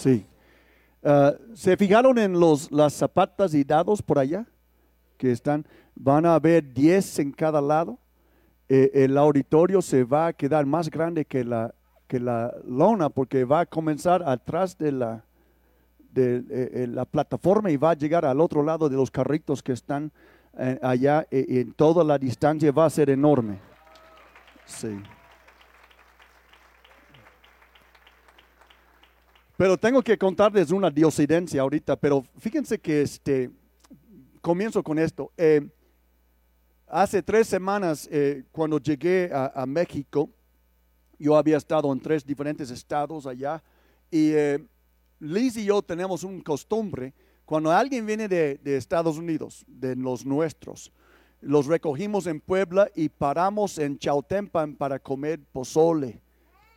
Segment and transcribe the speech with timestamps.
[0.00, 0.24] Sí.
[1.02, 4.46] Ah, ¿Se fijaron en los, las zapatas y dados por allá?
[5.18, 7.98] Que están, van a haber 10 en cada lado.
[8.70, 11.74] Eh, el auditorio se va a quedar más grande que la,
[12.06, 15.24] que la lona porque va a comenzar atrás de la,
[16.12, 19.62] de eh, eh, la plataforma y va a llegar al otro lado de los carritos
[19.62, 20.10] que están
[20.82, 21.26] allá.
[21.30, 23.60] y en toda la distancia va a ser enorme.
[24.66, 25.00] Sí.
[29.60, 33.50] Pero tengo que contarles una diosidencia ahorita, pero fíjense que este,
[34.40, 35.32] comienzo con esto.
[35.36, 35.68] Eh,
[36.86, 40.30] hace tres semanas, eh, cuando llegué a, México,
[41.18, 43.62] yo había estado en tres diferentes estados allá,
[44.10, 44.66] y eh,
[45.18, 47.12] Liz y yo tenemos un costumbre,
[47.44, 50.90] cuando alguien viene de, de Estados Unidos, de los nuestros,
[51.42, 56.22] los recogimos en Puebla y paramos en Chautempan para comer pozole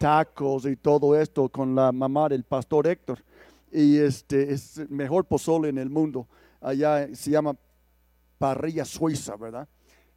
[0.03, 3.23] tacos y todo esto con la mamá del pastor Héctor.
[3.71, 6.27] Y este es el mejor pozole en el mundo.
[6.59, 7.55] Allá se llama
[8.37, 9.65] parrilla suiza, ¿verdad?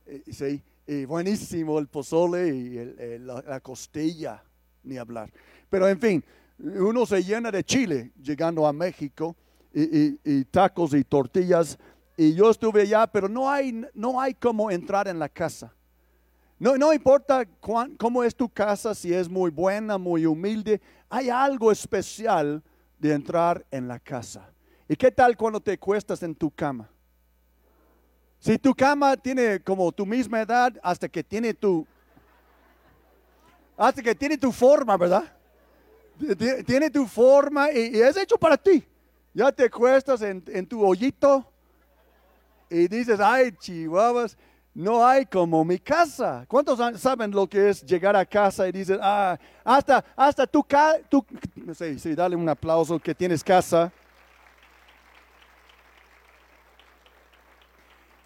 [0.05, 4.43] Eh, sí, y buenísimo el pozole y la, costilla,
[4.83, 5.33] ni hablar.
[5.71, 6.25] Pero en fin,
[6.59, 9.37] uno se llena de chile llegando a México
[9.73, 11.79] y, y, tacos y tortillas.
[12.17, 15.73] Y yo estuve allá, pero no hay, no hay como entrar en la casa.
[16.59, 21.71] No, no importa cómo es tu casa, si es muy buena, muy humilde, hay algo
[21.71, 22.63] especial
[22.99, 24.51] de entrar en la casa.
[24.89, 26.89] ¿Y qué tal cuando te cuestas en tu cama?
[28.39, 31.87] Si tu cama tiene como tu misma edad hasta que tiene tu
[33.77, 35.25] hasta que tiene tu forma, ¿verdad?
[36.67, 38.83] Tiene tu forma y, es hecho para ti.
[39.35, 41.45] Ya te cuestas en, en tu hoyito
[42.71, 44.39] y dices, ay, chihuahuas,
[44.77, 46.45] no hay como mi casa.
[46.47, 51.01] ¿Cuántos saben lo que es llegar a casa y dicen, ah, hasta, hasta tu casa,
[51.55, 53.91] no sé, sí, dale un aplauso que tienes casa.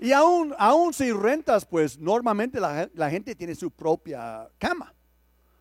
[0.00, 4.92] Y aún, aún si rentas, pues normalmente la, la, gente tiene su propia cama.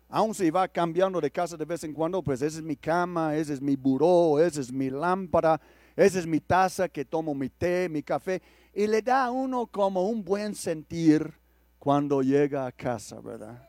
[0.08, 3.36] Aún si va cambiando de casa de vez en cuando, pues esa es mi cama,
[3.36, 5.60] ese es mi buró, esa es mi lámpara,
[5.94, 8.42] esa es mi taza que tomo mi té, mi café
[8.74, 11.32] y le da a uno como un buen sentir
[11.78, 13.68] cuando llega a casa, ¿verdad?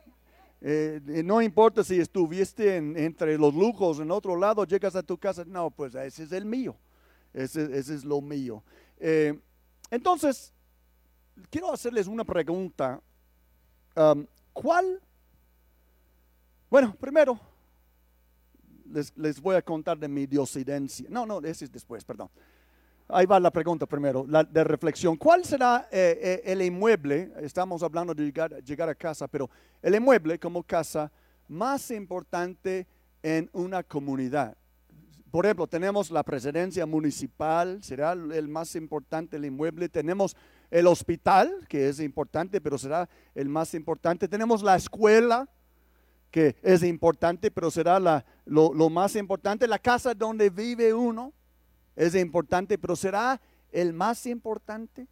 [0.64, 5.44] Eh, no importa si estuviste entre los lujos en otro lado, llegas a tu casa,
[5.46, 6.76] no, pues ese es el mío,
[7.34, 8.64] ese, es lo mío.
[9.00, 9.40] Eh,
[9.90, 10.54] entonces,
[11.50, 13.02] quiero hacerles una pregunta.
[13.96, 15.02] Um, ¿Cuál?
[16.70, 17.40] Bueno, primero,
[18.86, 21.08] les, les, voy a contar de mi diosidencia.
[21.10, 22.30] No, no, ese es después, perdón.
[23.14, 25.18] Ahí va la pregunta primero, la de reflexión.
[25.18, 27.34] ¿Cuál será eh, eh, el inmueble?
[27.42, 28.24] Estamos hablando de
[28.64, 29.50] llegar, a casa, pero
[29.82, 31.12] el inmueble como casa
[31.50, 32.88] más importante
[33.22, 34.56] en una comunidad.
[35.30, 39.90] Por ejemplo, tenemos la presidencia municipal, será el más importante el inmueble.
[39.90, 40.36] Tenemos
[40.70, 44.30] el hospital, que es importante, pero será el más importante.
[44.30, 45.50] Tenemos la escuela,
[46.30, 49.68] que es importante, pero será lo, lo más importante.
[49.68, 51.34] La casa donde vive uno
[51.96, 53.40] es importante, pero ¿será
[53.72, 55.08] el más importante?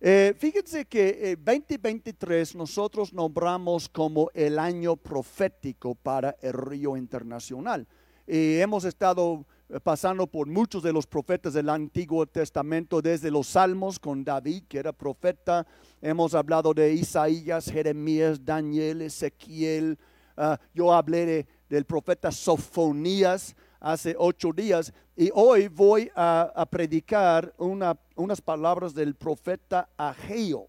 [0.00, 7.86] Eh, fíjense que 2023 eh, nosotros nombramos como el año profético para el Río Internacional.
[8.26, 13.46] Y hemos estado eh, pasando por muchos de los profetas del Antiguo Testamento, desde los
[13.46, 15.66] Salmos con David, que era profeta.
[16.02, 19.98] Hemos hablado de Isaías, Jeremías, Daniel, Ezequiel.
[20.36, 28.40] Ah, yo hablé del profeta Sofonías hace ocho días y hoy voy a, predicar unas
[28.40, 30.68] palabras del profeta Ageo.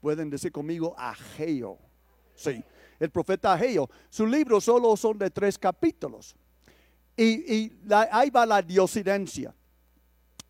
[0.00, 1.78] Pueden decir conmigo Ageo.
[2.34, 2.64] Sí,
[2.98, 3.90] el profeta Ageo.
[4.08, 6.34] Su libro solo son de tres capítulos.
[7.16, 7.70] Y,
[8.10, 9.54] ahí va la diosidencia.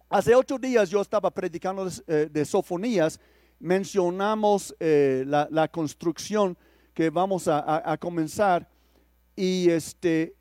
[0.08, 3.18] Hace ocho días yo estaba predicando de, eh, Sofonías.
[3.58, 6.56] Mencionamos eh, la, construcción
[6.94, 8.68] que vamos a comenzar
[9.38, 10.34] y este,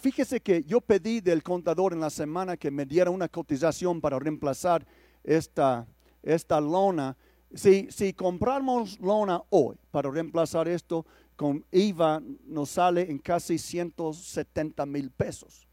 [0.00, 4.18] fíjese que yo pedí del contador en la semana que me diera una cotización para
[4.18, 4.84] reemplazar
[5.22, 5.86] esta,
[6.20, 7.16] esta lona.
[7.54, 11.06] Si, si compramos lona hoy para reemplazar esto,
[11.36, 15.68] con IVA nos sale en casi 170 mil pesos.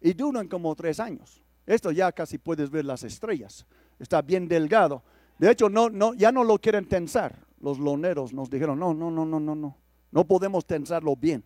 [0.00, 1.42] Y duran como tres años.
[1.66, 3.66] Esto ya casi puedes ver las estrellas.
[3.98, 5.02] Está bien delgado.
[5.36, 7.44] De hecho, no, no, ya no lo quieren tensar.
[7.60, 9.76] Los loneros nos dijeron, no, no, no, no, no, no.
[10.12, 11.42] No podemos tensarlo bien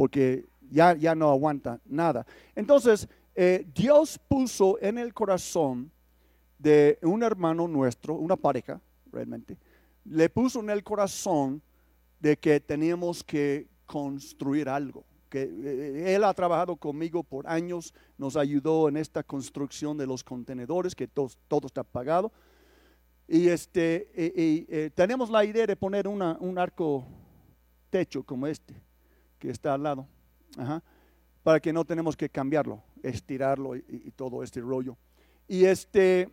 [0.00, 2.26] porque ya, ya no aguanta nada.
[2.54, 5.92] Entonces, eh, Dios puso en el corazón
[6.58, 8.80] de un hermano nuestro, una pareja
[9.12, 9.58] realmente,
[10.06, 11.60] le puso en el corazón
[12.18, 18.36] de que teníamos que construir algo, que eh, él ha trabajado conmigo por años, nos
[18.36, 22.32] ayudó en esta construcción de los contenedores, que todo, todo está pagado.
[23.28, 27.04] Y este, eh, tenemos la idea de poner una, un arco
[27.90, 28.82] techo como este,
[29.40, 30.06] que está al lado,
[31.42, 34.96] para que no tenemos que cambiarlo, estirarlo y, todo este rollo.
[35.48, 36.30] Y este,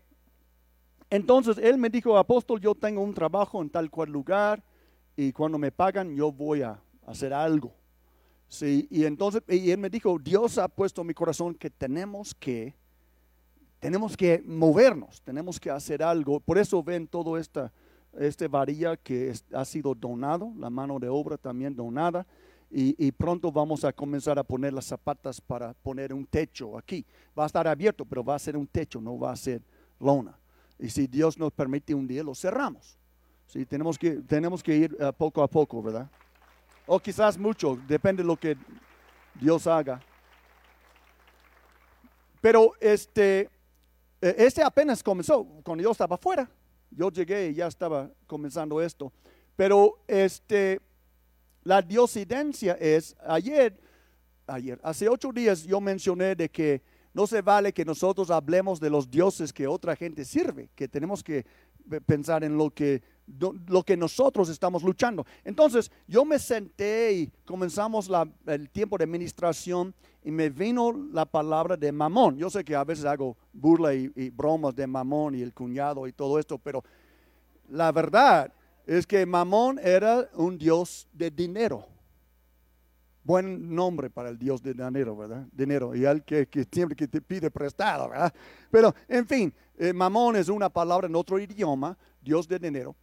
[1.09, 4.61] entonces él me dijo, apóstol, yo tengo un trabajo en tal cual lugar
[5.15, 7.73] y cuando me pagan yo voy a hacer algo.
[8.49, 12.35] Sí, y entonces y él me dijo, Dios ha puesto en mi corazón que tenemos
[12.35, 12.75] que
[13.79, 16.39] tenemos que movernos, tenemos que hacer algo.
[16.39, 17.71] Por eso ven todo esta
[18.19, 22.25] este varilla que ha sido donado, la mano de obra también donada.
[22.69, 27.05] Y, pronto vamos a comenzar a poner las zapatas para poner un techo aquí.
[27.37, 29.61] Va a estar abierto, pero va a ser un techo, no va a ser
[29.99, 30.37] lona.
[30.77, 32.97] Y si Dios nos permite un día, lo cerramos.
[33.47, 36.09] Sí, tenemos que, tenemos que ir uh, poco a poco, ¿verdad?
[36.85, 38.57] O quizás mucho, depende de lo que
[39.39, 40.01] Dios haga.
[42.41, 43.49] Pero este,
[44.21, 46.49] e, este apenas comenzó cuando yo estaba fuera.
[46.91, 49.11] Yo llegué y ya estaba comenzando esto.
[49.55, 50.81] Pero este,
[51.67, 53.77] la diosidencia es, ayer,
[54.47, 56.81] ayer, hace ocho días yo mencioné de que
[57.13, 61.21] no se vale que nosotros hablemos de los dioses que otra gente sirve, que tenemos
[61.21, 61.45] que
[62.05, 63.01] pensar en lo que,
[63.67, 65.25] lo que nosotros estamos luchando.
[65.43, 68.09] Entonces yo me senté y comenzamos
[68.45, 69.93] el tiempo de administración
[70.23, 72.37] y me vino la palabra de mamón.
[72.37, 76.07] Yo sé que a veces hago burla y, y bromas de mamón y el cuñado
[76.07, 76.81] y todo esto, pero
[77.67, 78.53] la verdad
[78.87, 81.85] es que mamón era un dios de dinero
[83.27, 85.45] buen nombre para el Dios de dinero, ¿verdad?
[85.51, 88.33] Dinero, y al que, siempre que te pide prestado, ¿verdad?
[88.71, 92.95] Pero, en fin, eh, mamón es una palabra en otro idioma, Dios de dinero.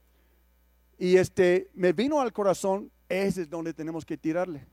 [0.97, 4.67] Y este, me vino al corazón, ese es donde tenemos que tirarle.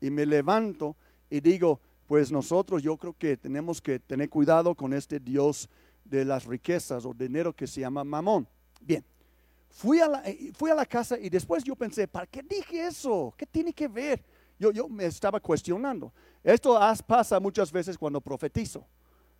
[0.00, 0.96] Y me levanto
[1.30, 5.70] y digo, pues nosotros yo creo que tenemos que tener cuidado con este Dios
[6.04, 8.48] de las riquezas o dinero que se llama mamón.
[8.80, 9.04] Bien,
[9.70, 12.86] fui a la, eh, fui a la casa y después yo pensé, ¿para qué dije
[12.86, 13.32] eso?
[13.36, 14.22] ¿Qué tiene que ver?
[14.58, 16.12] yo, me estaba cuestionando.
[16.44, 18.86] Esto pasa muchas veces cuando profetizo.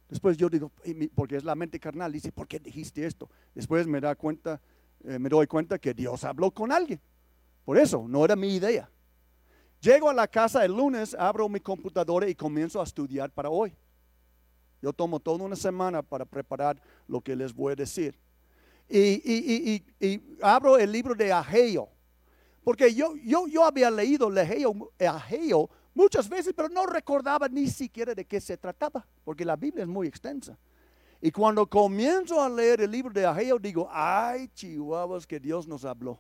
[0.08, 0.72] Después yo digo,
[1.14, 3.28] porque es la mente carnal, dice, ¿por qué dijiste esto?
[3.54, 4.60] Después me, da cuenta,
[5.04, 7.00] eh, me doy cuenta que Dios habló con alguien.
[7.64, 8.90] Por eso, no era mi idea.
[9.80, 13.74] Llego a la casa el lunes, abro mi computadora y comienzo a estudiar para hoy.
[14.82, 18.18] Yo tomo toda una semana para preparar lo que les voy a decir.
[18.90, 21.88] Y, y abro el libro de Ageo.
[22.64, 24.30] Porque yo, yo, yo había leído
[24.98, 29.82] Ageo muchas veces, pero no recordaba ni siquiera de qué se trataba, porque la Biblia
[29.82, 30.58] es muy extensa.
[31.20, 35.84] Y cuando comienzo a leer el libro de Ageo, digo, ay, chihuahuas, que Dios nos
[35.84, 36.18] habló.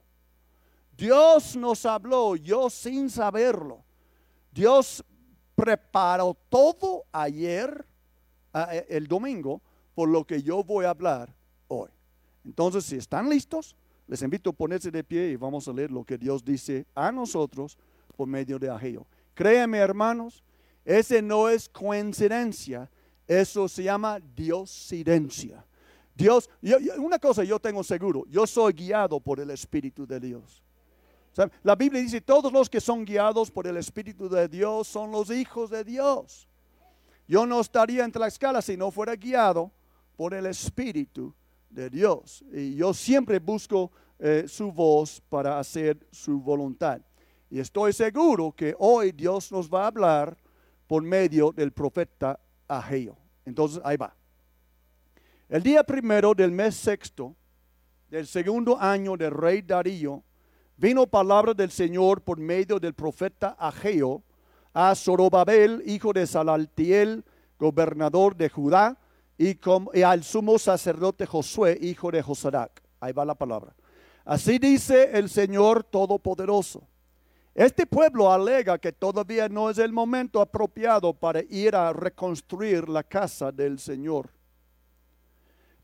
[0.96, 3.82] Dios nos habló, yo sin saberlo.
[4.52, 5.02] Dios
[5.54, 7.86] preparó todo ayer,
[8.52, 9.62] e, el domingo,
[9.94, 11.34] por lo que yo voy a hablar.
[12.44, 13.76] Entonces, si están listos,
[14.06, 17.12] les invito a ponerse de pie y vamos a leer lo que Dios dice a
[17.12, 17.78] nosotros
[18.16, 19.06] por medio de Ageo.
[19.34, 20.42] Créeme, hermanos,
[20.84, 22.90] ese no es coincidencia,
[23.26, 25.64] eso se llama diosidencia.
[26.14, 26.50] Dios,
[26.98, 30.62] una cosa yo tengo seguro, yo soy guiado por el Espíritu de Dios.
[31.62, 35.30] La Biblia dice, todos los que son guiados por el Espíritu de Dios son los
[35.30, 36.48] hijos de Dios.
[37.28, 39.70] Yo no estaría en Tlaxcala si no fuera guiado
[40.16, 41.32] por el Espíritu
[41.70, 42.44] de Dios.
[42.52, 47.00] Y yo siempre busco eh, su voz para hacer su voluntad.
[47.48, 50.36] Y estoy seguro que hoy Dios nos va a hablar
[50.86, 53.16] por medio del profeta Ageo.
[53.44, 54.14] Entonces, ahí va.
[55.48, 57.34] El día primero del mes sexto
[58.08, 60.22] del segundo año del rey Darío,
[60.76, 64.22] vino palabra del Señor por medio del profeta Ageo
[64.72, 67.24] a Zorobabel, hijo de Salaltiel,
[67.58, 68.98] gobernador de Judá,
[69.40, 72.82] y, al sumo sacerdote Josué, hijo de Josadac.
[73.00, 73.74] Ahí va la palabra.
[74.22, 76.86] Así dice el Señor Todopoderoso.
[77.54, 83.02] Este pueblo alega que todavía no es el momento apropiado para ir a reconstruir la
[83.02, 84.28] casa del Señor.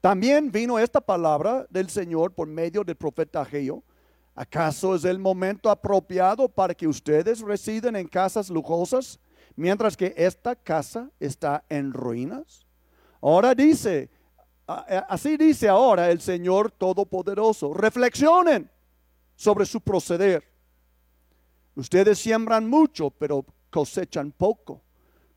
[0.03, 3.83] También vino esta palabra del Señor por medio del profeta Ageo.
[4.35, 9.19] ¿Acaso es el momento apropiado para que ustedes residen en casas lujosas
[9.57, 12.66] mientras que esta casa está en ruinas?
[13.21, 14.11] Ahora dice,
[14.67, 18.71] así dice ahora el Señor Todopoderoso, reflexionen
[19.35, 20.45] sobre su proceder.
[21.75, 24.83] Ustedes siembran mucho, pero cosechan poco.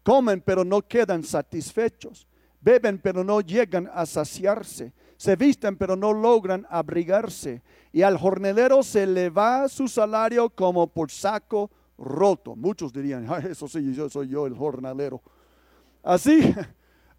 [0.04, 2.28] Comen, pero no quedan satisfechos.
[2.62, 4.94] Beben, pero no llegan a saciarse.
[5.18, 7.62] Se visten, pero no logran abrigarse.
[7.92, 12.56] Y al jornalero se le va su salario como por saco roto.
[12.56, 15.22] Muchos dirían, eso sí, yo soy yo el jornalero.
[16.02, 16.56] Así,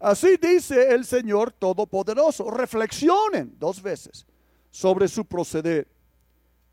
[0.01, 2.49] así dice el Señor Todopoderoso.
[2.51, 4.25] Reflexionen dos veces
[4.69, 5.87] sobre su proceder.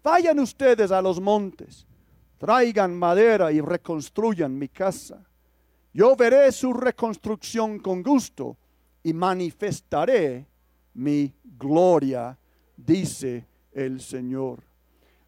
[0.03, 1.87] Vayan ustedes a los montes,
[2.39, 5.23] traigan madera y reconstruyan mi casa.
[5.93, 8.57] Yo veré su reconstrucción con gusto
[9.03, 10.47] y manifestaré
[10.95, 12.39] mi gloria,
[12.77, 14.63] dice el Señor.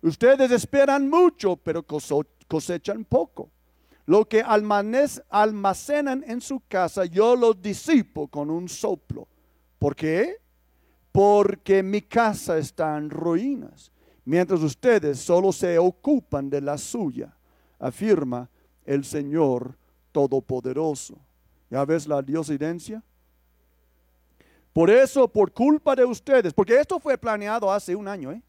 [0.02, 1.84] Ustedes esperan mucho, pero
[2.48, 3.50] cosechan poco.
[4.10, 9.28] Lo que almacenan en su casa, yo lo disipo con un soplo.
[9.78, 10.38] ¿Por qué?
[11.12, 13.92] Porque mi casa está en ruinas,
[14.24, 17.32] mientras ustedes solo se ocupan de la suya,
[17.78, 18.50] afirma
[18.84, 19.76] el Señor
[20.10, 21.16] Todopoderoso.
[21.70, 23.00] ¿Ya ves la diosidencia?
[24.72, 28.42] Por eso, por culpa de ustedes, porque esto fue planeado hace un año, ¿eh?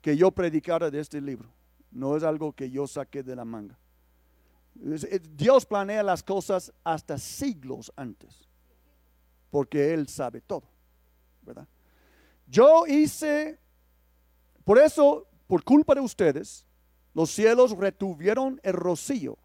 [0.00, 1.48] que yo predicara de este libro.
[1.90, 3.76] No es algo que yo saqué de la manga.
[5.34, 8.48] Dios planea las cosas hasta siglos antes,
[9.50, 10.64] porque Él sabe todo,
[11.42, 11.66] ¿verdad?
[12.46, 13.58] Yo hice,
[14.64, 16.66] por eso, por culpa de ustedes,
[17.14, 19.38] los cielos retuvieron el rocío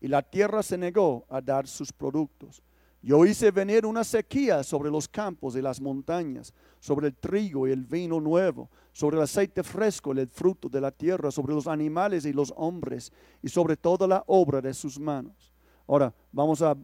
[0.00, 2.62] y la tierra se negó a dar sus productos.
[3.00, 7.70] Yo hice venir una sequía sobre los campos y las montañas, sobre el trigo y
[7.70, 11.68] el vino nuevo, sobre el aceite fresco y el fruto de la tierra, sobre los
[11.68, 15.52] animales y los hombres, y sobre toda la obra de sus manos.
[15.86, 16.76] Ahora, vamos a,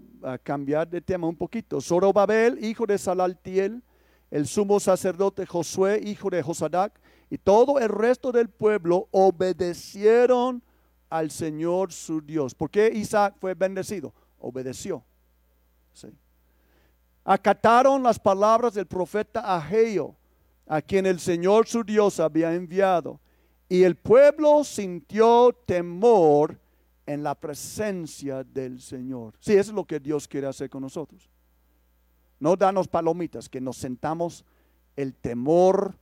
[0.43, 1.81] cambiar de tema un poquito.
[1.81, 3.83] Zorobabel, hijo de Salaltiel,
[4.31, 10.63] el sumo sacerdote Josué, hijo de Josadac, y todo el resto del pueblo obedecieron
[11.11, 12.55] al Señor su Dios.
[12.55, 14.15] ¿Por qué Isaac fue bendecido?
[14.39, 15.05] Obedeció.
[17.25, 20.15] Acataron las palabras del profeta Ageo,
[20.67, 23.19] a quien el Señor su Dios había enviado.
[23.69, 26.59] Y el pueblo sintió temor
[27.07, 29.35] en la presencia del Señor.
[29.41, 31.31] Sí, eso es lo que Dios quiere hacer con nosotros.
[32.39, 34.45] No danos palomitas, que nos sentamos
[34.97, 35.97] el temor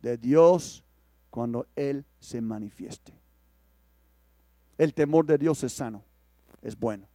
[0.00, 0.84] de Dios
[1.30, 3.12] cuando Él se manifieste.
[4.76, 6.04] El temor de Dios es sano,
[6.62, 7.08] es bueno.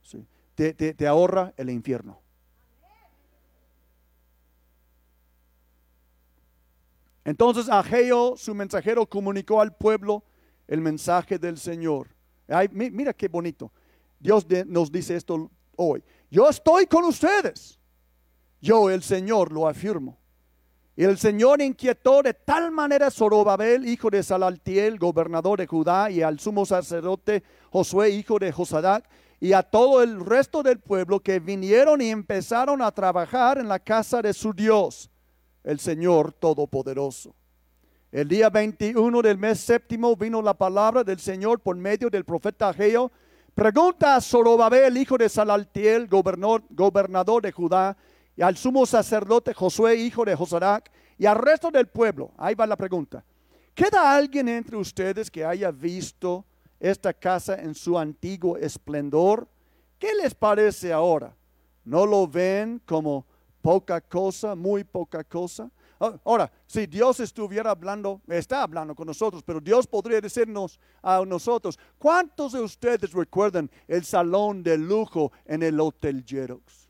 [0.00, 2.20] Sí te, ahorra el infierno.
[7.24, 10.24] Entonces Ageo, su mensajero, comunicó al pueblo
[10.68, 12.08] el mensaje del Señor.
[12.72, 13.72] mira qué bonito.
[14.18, 16.02] Dios nos dice esto hoy.
[16.30, 17.78] Yo estoy con ustedes.
[18.60, 20.18] Yo, el Señor, lo afirmo.
[20.96, 26.10] Y el Señor inquietó de tal manera a Zorobabel, hijo de Salaltiel, gobernador de Judá,
[26.10, 29.04] y al sumo sacerdote Josué, hijo de Josadac,
[29.44, 33.78] y a todo el resto del pueblo que vinieron y empezaron a trabajar en la
[33.78, 35.10] casa de su Dios,
[35.62, 37.34] el Señor Todopoderoso.
[38.10, 42.70] El día 21 del mes séptimo vino la palabra del Señor por medio del profeta
[42.70, 43.12] Ageo.
[43.54, 47.98] Pregunta a Zorobabel, hijo de Salaltiel, gobernador, gobernador de Judá,
[48.34, 52.32] y al sumo sacerdote Josué, hijo de Josarac, y al resto del pueblo.
[52.38, 53.22] Ahí va la pregunta.
[53.74, 56.46] ¿Queda alguien entre ustedes que haya visto
[56.80, 59.48] esta casa en su antiguo esplendor.
[59.98, 61.34] ¿Qué les parece ahora?
[61.84, 63.26] ¿No lo ven como
[63.62, 65.70] poca cosa, muy poca cosa?
[66.00, 71.24] Ah, ahora, si Dios estuviera hablando, está hablando con nosotros, pero Dios podría decirnos a
[71.24, 76.88] nosotros, ¿cuántos de ustedes recuerdan el salón de lujo en el Hotel Jerox?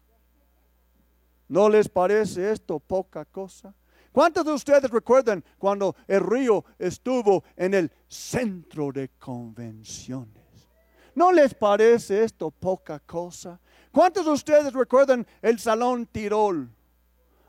[1.48, 3.74] ¿No les parece esto poca cosa?
[4.14, 10.70] ¿Cuántos de ustedes recuerdan cuando el río estuvo en el centro de convenciones?
[11.16, 13.58] ¿No les parece esto poca cosa?
[13.90, 16.70] ¿Cuántos de ustedes recuerdan el Salón Tirol?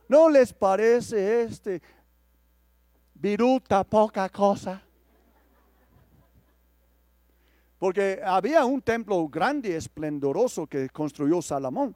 [0.09, 1.83] ¿No les parece este
[3.13, 4.81] viruta poca cosa?
[7.77, 11.95] Porque había un templo grande, y esplendoroso que construyó Salomón,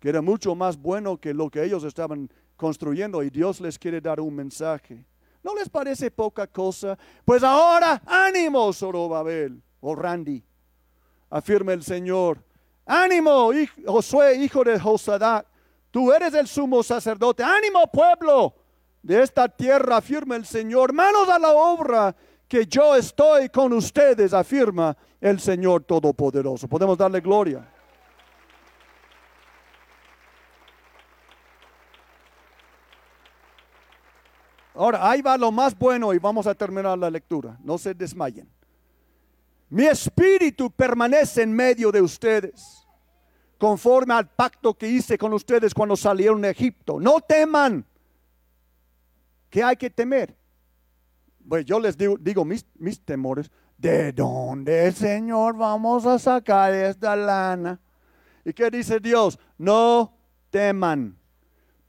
[0.00, 4.00] que era mucho más bueno que lo que ellos estaban construyendo y Dios les quiere
[4.00, 5.04] dar un mensaje.
[5.42, 6.98] ¿No les parece poca cosa?
[7.24, 10.42] Pues ahora, ánimo, Zorobabel o Randy,
[11.30, 12.42] afirma el Señor.
[12.84, 13.50] Ánimo,
[13.86, 15.46] Josué, hijo de Josadac,
[15.90, 17.44] tú eres el sumo sacerdote.
[17.44, 18.54] Ánimo, pueblo
[19.02, 20.92] de esta tierra, afirma el Señor.
[20.92, 22.16] Manos a la obra,
[22.48, 26.68] que yo estoy con ustedes, afirma el Señor Todopoderoso.
[26.68, 27.68] Podemos darle gloria.
[34.76, 37.58] Ahora, ahí va lo más bueno y vamos a terminar la lectura.
[37.62, 38.48] No se desmayen.
[39.68, 42.86] Mi espíritu permanece en medio de ustedes,
[43.58, 47.00] conforme al pacto que hice con ustedes cuando salieron de Egipto.
[47.00, 47.84] No teman.
[49.50, 50.36] ¿Qué hay que temer?
[51.48, 57.14] pues yo les digo, digo mis, mis temores, ¿de dónde, Señor, vamos a sacar esta
[57.14, 57.80] lana?
[58.44, 59.38] ¿Y qué dice Dios?
[59.58, 60.12] No
[60.50, 61.16] teman,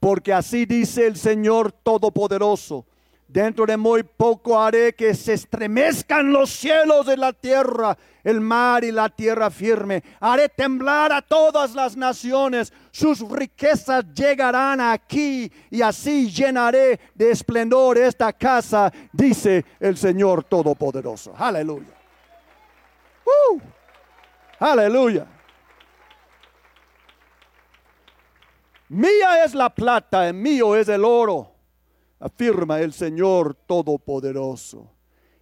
[0.00, 2.86] porque así dice el Señor Todopoderoso.
[3.28, 8.84] Dentro de muy poco haré que se estremezcan los cielos de la tierra, el mar
[8.84, 10.02] y la tierra firme.
[10.18, 12.72] Haré temblar a todas las naciones.
[12.90, 21.34] Sus riquezas llegarán aquí y así llenaré de esplendor esta casa, dice el Señor Todopoderoso.
[21.36, 21.92] Aleluya.
[23.26, 23.60] ¡Uh!
[24.58, 25.26] Aleluya.
[28.88, 31.58] Mía es la plata, mío es el oro
[32.20, 34.90] afirma el Señor Todopoderoso.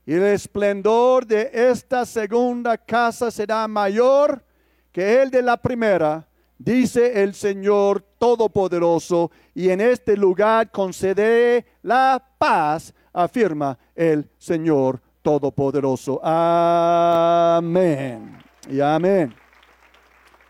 [0.05, 4.45] Y el esplendor de esta segunda casa será mayor
[4.93, 6.27] que el de la primera,
[6.59, 16.21] dice el Señor Todopoderoso, y en este lugar concederé la paz, afirma el Señor Todopoderoso.
[16.25, 18.39] Amén.
[18.71, 19.35] Y amén.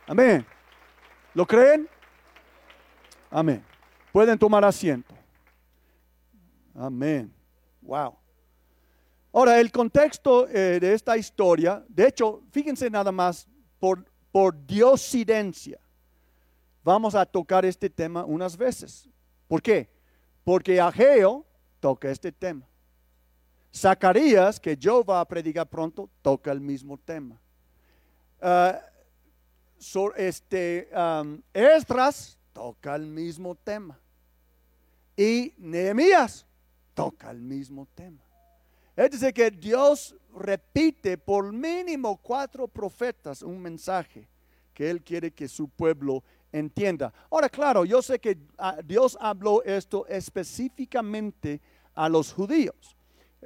[0.06, 0.46] Amén.
[1.32, 1.88] ¿Lo creen?
[3.36, 3.62] Amén.
[4.12, 5.14] Pueden tomar asiento.
[6.74, 7.30] Amén.
[7.82, 8.16] Wow.
[9.30, 13.46] Ahora, el contexto eh, de esta historia, de hecho, fíjense nada más,
[13.78, 15.78] por, por diosidencia,
[16.82, 19.06] vamos a tocar este tema unas veces.
[19.46, 19.90] ¿Por qué?
[20.42, 21.44] Porque Ageo
[21.78, 22.66] toca este tema.
[23.70, 27.38] Zacarías, que yo va a predicar pronto, toca el mismo tema.
[28.40, 28.80] Uh,
[30.16, 30.88] este,
[31.52, 34.00] Esdras toca el mismo tema.
[35.14, 36.46] Y Nehemías
[36.94, 38.22] toca el mismo tema.
[38.96, 44.26] Es decir, que Dios repite por mínimo cuatro profetas un mensaje
[44.72, 47.12] que Él quiere que su pueblo entienda.
[47.30, 51.60] Ahora, claro, yo sé que ah, Dios habló esto específicamente
[51.94, 52.96] a los judíos.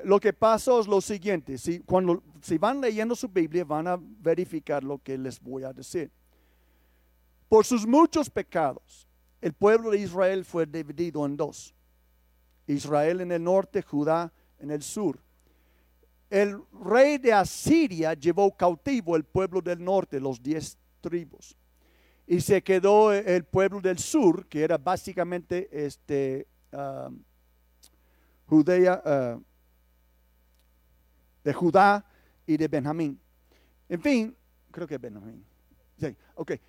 [0.05, 3.99] Lo que pasó es lo siguiente, si, cuando, si van leyendo su Biblia van a
[4.01, 6.13] verificar lo que les voy a decir.
[7.51, 9.09] Por sus muchos pecados,
[9.41, 11.75] el pueblo de Israel fue dividido en dos.
[12.69, 15.19] Israel en el norte, Judá en el sur.
[16.31, 21.57] El rey de Asiria llevó cautivo el pueblo del norte, los diez tribus.
[22.25, 27.21] Y se quedó el pueblo del sur, que era básicamente este, um,
[28.47, 29.43] Judea, uh,
[31.43, 32.07] de Judá
[32.47, 33.21] y de Benjamín.
[33.89, 34.37] En fin,
[34.71, 35.50] creo que Benjamín.
[36.01, 36.17] Sí.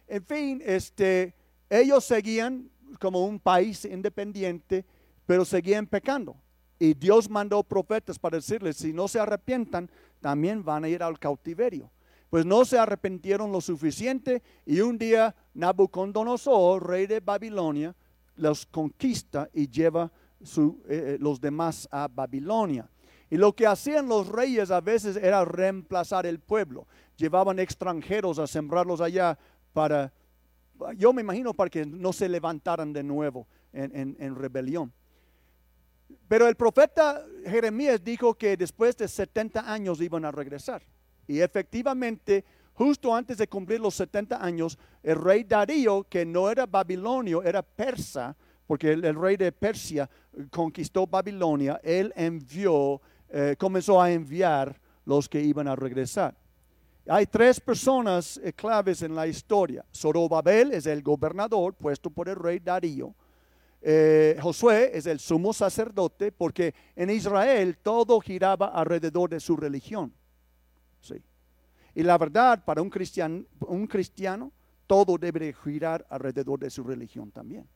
[0.07, 1.33] En fin, este,
[1.69, 4.85] ellos seguían como un país independiente
[5.31, 6.35] pero seguían pecando.
[6.77, 9.89] Y Dios mandó profetas para decirles, si no se arrepientan,
[10.19, 11.89] también van a ir al cautiverio.
[12.29, 17.95] Pues no se arrepintieron lo suficiente y un día Nabucodonosor, rey de Babilonia,
[18.35, 22.89] los conquista y lleva eh, eh, los demás a Babilonia.
[23.29, 26.87] Y lo que hacían los reyes a veces era reemplazar el pueblo.
[27.21, 29.37] Llevaban extranjeros a sembrarlos allá
[29.73, 30.11] para,
[30.97, 34.91] yo me imagino, para que no se levantaran de nuevo en rebelión.
[36.27, 40.81] Pero el profeta Jeremías dijo que después de 70 años iban a regresar.
[41.27, 46.65] Y efectivamente, justo antes de cumplir los 70 años, el rey Darío, que no era
[46.65, 50.09] babilonio, era persa, porque el, rey de Persia
[50.49, 56.35] conquistó Babilonia, él envió, eh, comenzó a enviar los que iban a regresar.
[57.11, 59.83] Hay tres personas eh, claves en la historia.
[59.93, 63.13] Zorobabel es el gobernador puesto por el rey Darío.
[63.81, 70.13] Eh, Josué es el sumo sacerdote porque en Israel todo giraba alrededor de su religión.
[71.01, 71.15] Sí.
[71.95, 74.49] Y la verdad, para un cristiano, un cristiano,
[74.87, 77.67] todo debe girar alrededor de su religión también.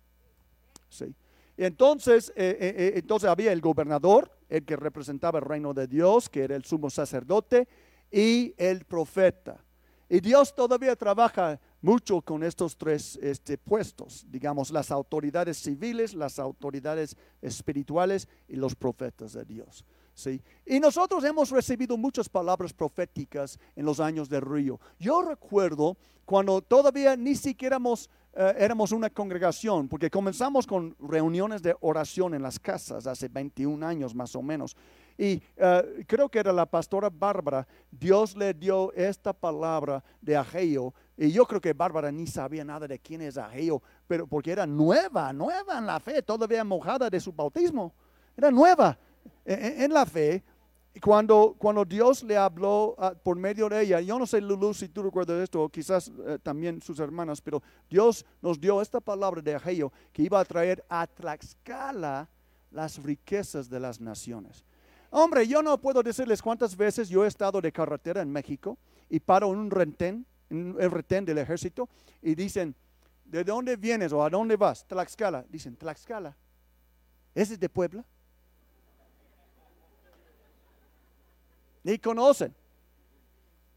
[0.88, 1.14] Sí.
[1.58, 6.56] entonces, eh, entonces había el gobernador, el que representaba el reino de Dios, que era
[6.56, 7.68] el sumo sacerdote,
[8.16, 9.62] y el profeta.
[10.08, 16.40] Y Dios todavía trabaja mucho con estos tres este, puestos, digamos, las autoridades civiles, las
[16.40, 19.84] autoridades espirituales y los profetas de Dios.
[20.16, 20.42] ¿Sí?
[20.66, 24.80] Y nosotros hemos recibido muchas palabras proféticas en los años del río.
[24.98, 31.62] Yo recuerdo cuando todavía ni siquiera éramos, eh, éramos una congregación, porque comenzamos con reuniones
[31.62, 34.76] de oración en las casas hace 21 años más o menos.
[35.18, 40.94] Y eh, creo que era la pastora Bárbara, Dios le dio esta palabra de Ageo.
[41.16, 44.66] Y yo creo que Bárbara ni sabía nada de quién es Ageo, pero porque era
[44.66, 47.94] nueva, nueva en la fe, todavía mojada de su bautismo.
[48.36, 48.98] Era nueva
[49.46, 50.44] en, la fe.
[51.02, 54.88] Cuando, cuando Dios le habló ah, por medio de ella, yo no sé, Lulu, si
[54.88, 59.56] tú recuerdas esto, quizás eh, también sus hermanas, pero Dios nos dio esta palabra de
[59.56, 62.30] Ageo que iba a traer a Tlaxcala
[62.72, 64.64] las riquezas de las naciones.
[65.10, 68.78] Hombre, yo no puedo decirles cuántas veces yo he estado de carretera en México
[69.10, 71.90] y paro en un retén, en el retén del ejército,
[72.22, 72.76] y dicen,
[73.24, 74.86] ¿de dónde vienes o a dónde vas?
[74.86, 75.46] Tlaxcala.
[75.50, 76.36] Dicen, Tlaxcala.
[77.34, 78.04] ¿Ese es de Puebla?
[81.86, 82.52] Ni conocen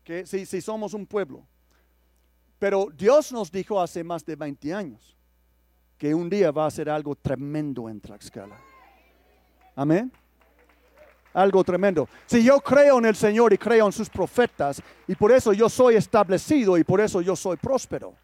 [0.02, 1.46] que si, somos un pueblo.
[2.58, 5.14] Pero Dios nos dijo hace más de 20 años
[5.98, 8.58] que un día va a ser algo tremendo en Tlaxcala.
[9.76, 10.10] Amén
[11.34, 12.08] algo tremendo.
[12.26, 15.68] Si yo creo en el Señor y creo en sus profetas, y por eso yo
[15.68, 18.14] soy establecido y por eso yo soy próspero,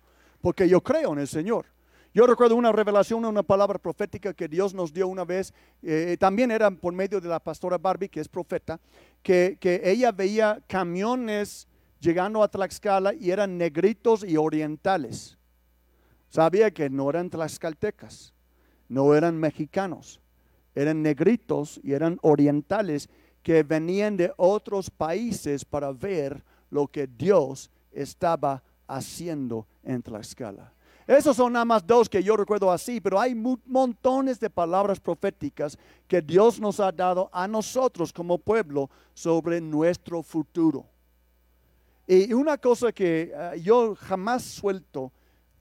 [0.41, 1.67] porque yo creo en el Señor.
[2.15, 6.53] Yo recuerdo una revelación, una palabra profética que Dios nos dio una vez, eh, también
[6.53, 8.79] era por medio de la pastora Barbie, que es profeta,
[9.25, 11.67] que, que ella veía camiones
[11.99, 15.37] llegando a Tlaxcala y eran negritos y orientales.
[16.29, 18.35] Sabía que no eran tlaxcaltecas,
[18.89, 20.21] no eran mexicanos,
[20.75, 23.09] eran negritos y eran orientales
[23.43, 30.73] que venían de otros países para ver lo que Dios estaba haciendo en Tlaxcala.
[31.07, 35.79] Esos son nada más dos que yo recuerdo así, pero hay montones de palabras proféticas
[36.09, 40.87] que Dios nos ha dado a nosotros como pueblo sobre nuestro futuro.
[42.07, 45.13] Y una cosa que eh, yo jamás suelto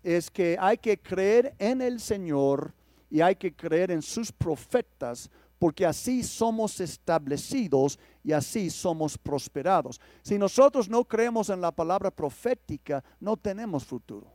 [0.01, 2.73] es que hay que creer en el Señor
[3.09, 5.29] y hay que creer en sus profetas
[5.59, 10.01] porque así somos establecidos y así somos prosperados.
[10.21, 14.32] Si nosotros no creemos en la palabra profética, no tenemos futuro.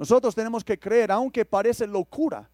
[0.00, 2.48] Nosotros tenemos que creer, aunque parece locura.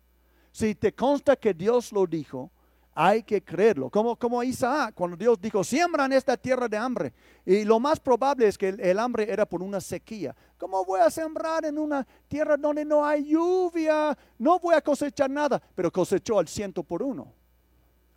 [0.51, 2.51] Si te consta que Dios lo dijo,
[2.93, 3.89] hay que creerlo.
[3.89, 7.13] Como, como Isaac, cuando Dios dijo, siembran esta tierra de hambre.
[7.45, 10.35] Y lo más probable es que el, hambre era por una sequía.
[10.59, 14.19] ¿Cómo voy a sembrar en una tierra donde no hay lluvia?
[14.41, 15.63] No voy a cosechar nada.
[15.77, 17.33] Pero cosechó al ciento por uno.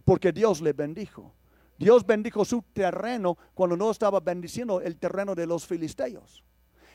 [0.06, 1.32] Porque Dios le bendijo.
[1.78, 6.44] Dios bendijo su terreno cuando no estaba bendiciendo el terreno de los filisteos.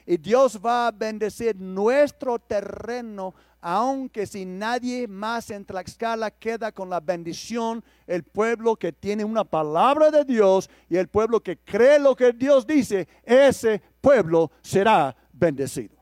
[0.06, 6.90] Y Dios va a bendecir nuestro terreno, aunque si nadie más en Tlaxcala queda con
[6.90, 11.98] la bendición, el pueblo que tiene una palabra de Dios y el pueblo que cree
[11.98, 15.94] lo que Dios dice, ese pueblo será bendecido.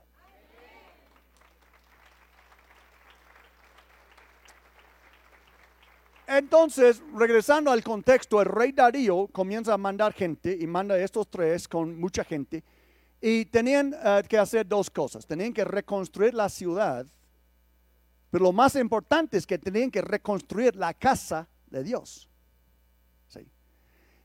[6.27, 11.69] Entonces, regresando al contexto, el rey Darío comienza a mandar gente y manda estos tres
[11.69, 12.65] con mucha gente
[13.24, 15.24] y tenían eh, que hacer dos cosas.
[15.24, 17.06] Tenían que reconstruir la ciudad,
[18.30, 22.28] pero lo más importante es que tenían que reconstruir la casa de Dios.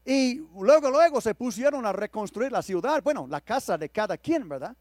[0.10, 4.47] Y luego, luego se pusieron a reconstruir la ciudad, bueno, la casa de cada quien,
[4.47, 4.73] ¿verdad?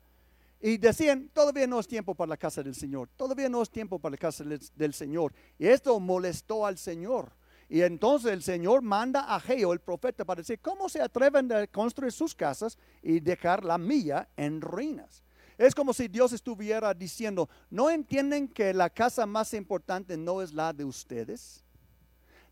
[0.61, 3.98] Y decían, todavía no es tiempo para la casa del Señor, todavía no es tiempo
[3.98, 5.33] para la casa del Señor.
[5.59, 7.33] Y esto molestó al Señor.
[7.68, 11.66] Y entonces el Señor manda a Geo, el profeta, para decir, ¿cómo se atreven a
[11.66, 15.24] construir sus casas y dejar la mía en ruinas?
[15.59, 20.52] Es como si Dios estuviera diciendo, ¿no entienden que la casa más importante no es
[20.52, 21.64] la de ustedes?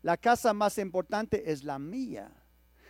[0.01, 2.31] La casa más importante es la mía.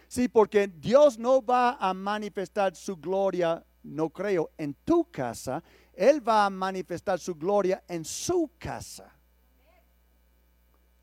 [0.07, 5.63] Sí, porque Dios no va a manifestar su gloria, no creo, en tu casa.
[5.93, 9.14] Él va a manifestar su gloria en su casa.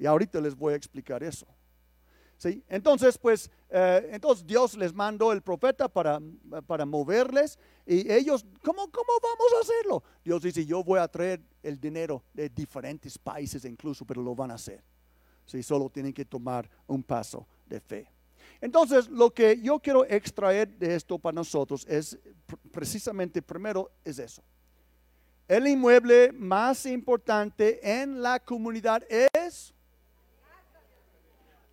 [0.03, 1.47] Y ahorita les voy a explicar eso.
[2.37, 2.61] ¿Sí?
[2.69, 6.19] Entonces, pues, eh, entonces Dios les mandó el profeta para,
[6.67, 10.03] para moverles y ellos, ¿cómo, ¿cómo vamos a hacerlo?
[10.25, 14.51] Dios dice, yo voy a traer el dinero de diferentes países incluso, pero lo van
[14.51, 14.83] a hacer.
[15.47, 15.63] ¿Sí?
[15.63, 18.09] Solo tienen que tomar un paso de fe.
[18.61, 22.19] Entonces, lo que yo quiero extraer de esto para nosotros es
[22.73, 24.43] precisamente, primero, es eso.
[25.47, 29.73] El inmueble más importante en la comunidad es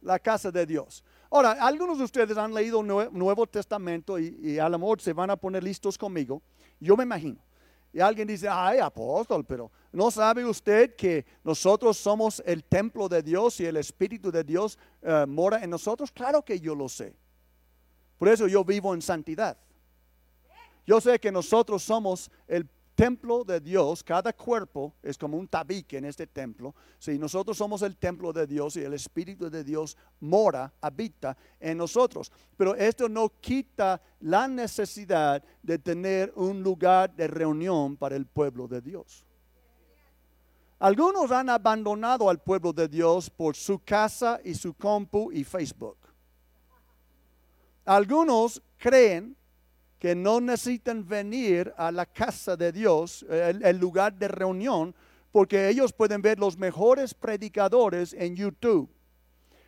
[0.01, 1.03] la casa de Dios.
[1.31, 5.29] Ahora, algunos de ustedes han leído el Nuevo Testamento y, a lo mejor se van
[5.29, 6.41] a poner listos conmigo.
[6.79, 7.37] Yo me imagino.
[7.91, 13.23] Y alguien dice, ay, apóstol, pero ¿no sabe usted que nosotros somos el templo de
[13.23, 16.11] Dios y el Espíritu de Dios eh, mora en nosotros?
[16.11, 17.15] Claro que yo lo sé.
[18.17, 19.57] Por eso yo vivo en santidad.
[20.85, 22.67] Yo sé que nosotros somos el
[22.99, 26.75] templo de Dios, cada cuerpo es como un tabique en este templo.
[26.97, 31.77] Si nosotros somos el templo de Dios y el Espíritu de Dios mora, habita en
[31.77, 32.29] nosotros.
[32.57, 38.67] Pero esto no quita la necesidad de tener un lugar de reunión para el pueblo
[38.67, 39.25] de Dios.
[40.77, 45.99] Algunos han abandonado al pueblo de Dios por su casa y su compu y Facebook.
[47.85, 49.37] Algunos creen
[49.99, 54.95] que no necesitan venir a la casa de Dios, el, lugar de reunión,
[55.31, 58.89] porque ellos pueden ver los mejores predicadores en YouTube.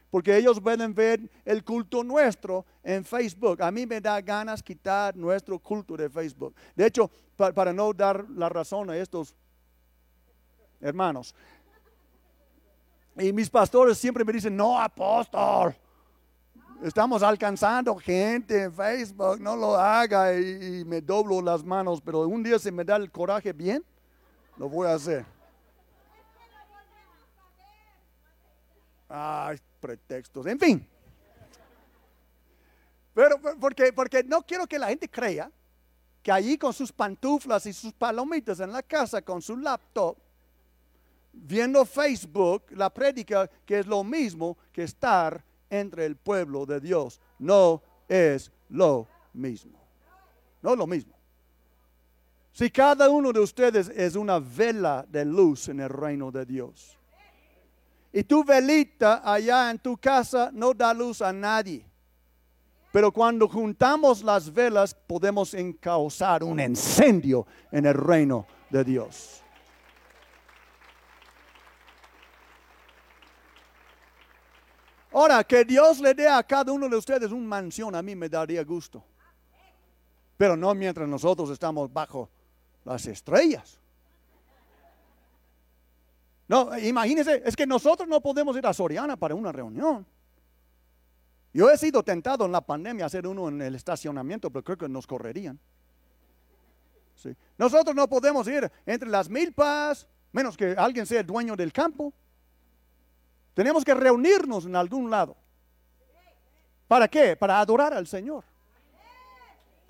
[0.10, 3.62] porque ellos pueden ver el culto nuestro en Facebook.
[3.62, 6.54] A mí me da ganas quitar nuestro culto de Facebook.
[6.76, 9.34] De hecho, para no dar la razón a estos
[10.82, 11.34] hermanos,
[13.18, 15.76] y mis pastores siempre me dicen, no, apóstol,
[16.82, 22.44] estamos alcanzando gente en Facebook, no lo haga y, me doblo las manos, pero un
[22.44, 23.84] día se me da el coraje bien,
[24.58, 25.26] lo voy a hacer.
[29.08, 30.88] Ay, pretextos, en fin.
[33.14, 35.52] Pero porque, porque no quiero que la gente crea
[36.24, 40.18] que allí con sus pantuflas y sus palomitas en la casa, con su laptop,
[41.34, 47.20] viendo Facebook, la prédica, que es lo mismo que estar entre el pueblo de Dios.
[47.40, 49.80] No es lo mismo.
[50.62, 51.14] No es lo mismo.
[52.52, 56.98] Si cada uno de ustedes es una vela de luz en el reino de Dios,
[58.14, 61.86] y tu velita allá en tu casa no da luz a nadie,
[62.92, 69.41] pero cuando juntamos las velas podemos encauzar un incendio en el reino de Dios.
[75.12, 78.30] Ahora, que Dios le dé a cada uno de ustedes una mansión, a mí me
[78.30, 79.04] daría gusto.
[80.38, 82.30] Pero no mientras nosotros estamos bajo
[82.86, 83.78] las estrellas.
[86.48, 90.06] No, imagínense, es que nosotros no podemos ir a Soriana para una reunión.
[91.54, 94.78] Yo he sido tentado en la pandemia a hacer uno en el estacionamiento, pero creo
[94.78, 95.60] que nos correrían.
[97.58, 102.14] Nosotros no podemos ir entre las milpas, menos que alguien sea el dueño del campo.
[103.54, 105.36] Tenemos que reunirnos en algún lado.
[106.88, 107.36] ¿Para qué?
[107.36, 108.44] Para adorar al Señor.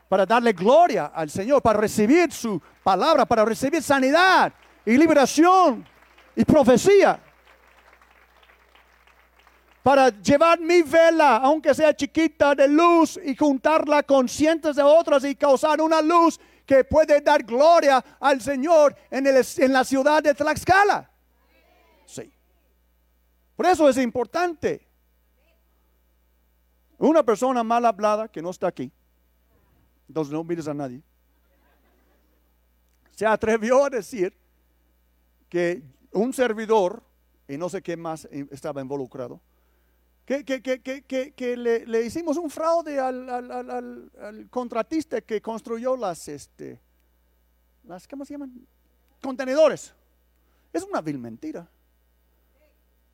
[0.08, 4.54] Para darle gloria al Señor, para recibir su palabra, para recibir sanidad
[4.86, 5.88] y liberación
[6.36, 7.20] y profecía.
[9.82, 15.24] Para llevar mi vela, aunque sea chiquita, de luz y juntarla con cientos de otras
[15.24, 20.34] y causar una luz que puede dar gloria al Señor en, en la ciudad de
[20.34, 21.10] Tlaxcala.
[22.06, 22.32] Sí.
[23.62, 24.82] Por eso es importante.
[26.98, 28.92] Una persona mal hablada que no está aquí,
[30.08, 31.00] entonces no mires a nadie,
[33.12, 34.36] se atrevió a decir
[35.48, 37.04] que un servidor,
[37.48, 39.40] y no sé qué más estaba involucrado,
[40.26, 46.80] que, le, hicimos un fraude al, contratista que construyó las, este,
[47.84, 48.68] las, ¿cómo se llaman?
[49.22, 49.94] Contenedores.
[50.74, 51.70] Es una vil mentira.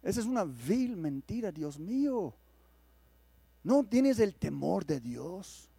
[0.03, 2.33] Esa es una vil mentira, Dios mío.
[3.63, 5.69] No tienes el temor de Dios.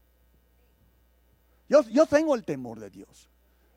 [1.69, 3.29] Yo, yo tengo el temor de Dios.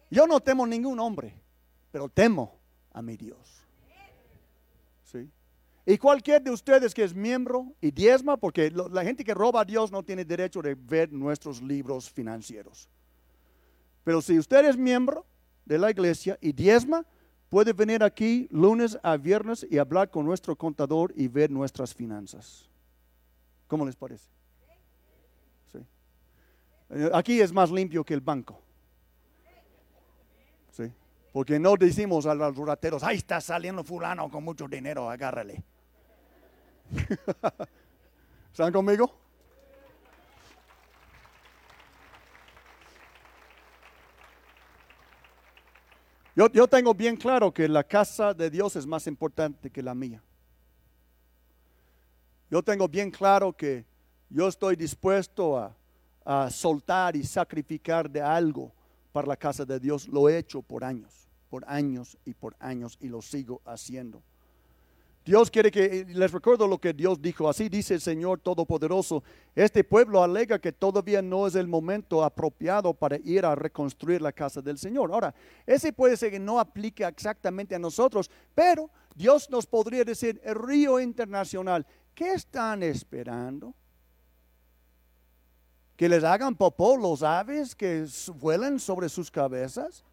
[0.10, 1.34] Yo no temo ningún hombre,
[1.92, 2.58] pero temo
[2.94, 3.62] a mi Dios.
[5.06, 5.30] ¿Sí?
[5.86, 9.66] Y cualquier de ustedes que es miembro y diezma, porque la gente que roba a
[9.66, 12.88] Dios no tiene derecho de ver nuestros libros financieros.
[14.04, 15.26] Pero si usted es miembro
[15.66, 17.06] de la iglesia y diezma,
[17.52, 22.70] puede venir aquí lunes a viernes y hablar con nuestro contador y ver nuestras finanzas.
[23.68, 24.30] ¿Cómo les parece?
[25.70, 25.80] Sí.
[26.92, 28.58] Eh, aquí es más limpio que el banco.
[30.72, 30.94] Sí.
[31.34, 35.62] Porque no decimos a los rateros, ahí está saliendo fulano con mucho dinero, agárrale.
[38.54, 39.21] ¿Están conmigo?
[46.36, 50.24] Yo, tengo bien claro que la casa de Dios es más importante que la mía.
[52.50, 53.86] Yo tengo bien claro que
[54.30, 55.76] yo estoy dispuesto a,
[56.24, 58.72] a soltar y sacrificar de algo
[59.12, 60.08] para la casa de Dios.
[60.08, 64.24] Lo he hecho por años, por años y por años y lo sigo haciendo.
[65.24, 69.84] Dios quiere que, les recuerdo lo que Dios dijo, así dice el Señor Todopoderoso, este
[69.84, 74.62] pueblo alega que todavía no es el momento apropiado para ir a reconstruir la casa
[74.62, 75.12] del Señor.
[75.14, 75.34] Ahora,
[75.68, 80.56] ese puede ser que no aplique exactamente a nosotros, pero Dios nos podría decir, el
[80.56, 83.76] río internacional, ¿qué están esperando?
[85.96, 88.08] ¿Que les hagan popó los aves que
[88.40, 90.04] vuelan sobre sus cabezas?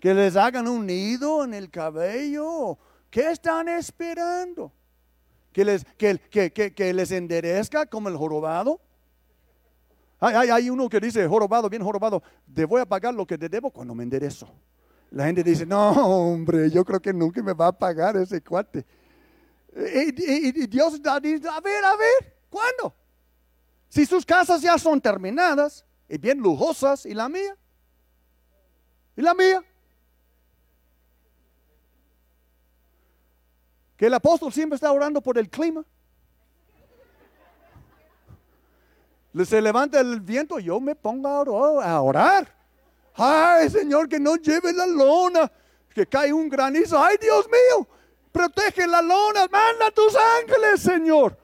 [0.00, 2.78] ¿Que les hagan un nido en el cabello?
[3.10, 4.72] ¿Qué están esperando?
[5.52, 8.80] ¿Que les, que, les enderezca como el jorobado?
[10.20, 12.22] Hay, hay, uno que dice, jorobado, bien jorobado,
[12.54, 14.48] te voy a pagar lo que te debo cuando me enderezo.
[15.10, 18.86] La gente dice, no, hombre, yo creo que nunca me va a pagar ese cuate.
[19.74, 22.94] Y, Dios dice, a ver, a ver, ¿cuándo?
[23.88, 27.56] Si sus casas ya son terminadas y bien lujosas, ¿y la mía?
[29.16, 29.64] ¿Y la mía?
[34.00, 35.84] Que el apóstol siempre está orando por el clima.
[39.44, 42.48] Se levanta el viento, yo me pongo a orar.
[43.14, 45.52] Ay, Señor, que no lleve la lona,
[45.94, 46.98] que cae un granizo.
[46.98, 47.86] Ay, Dios mío,
[48.32, 51.36] protege la lona, manda tus ángeles, Señor.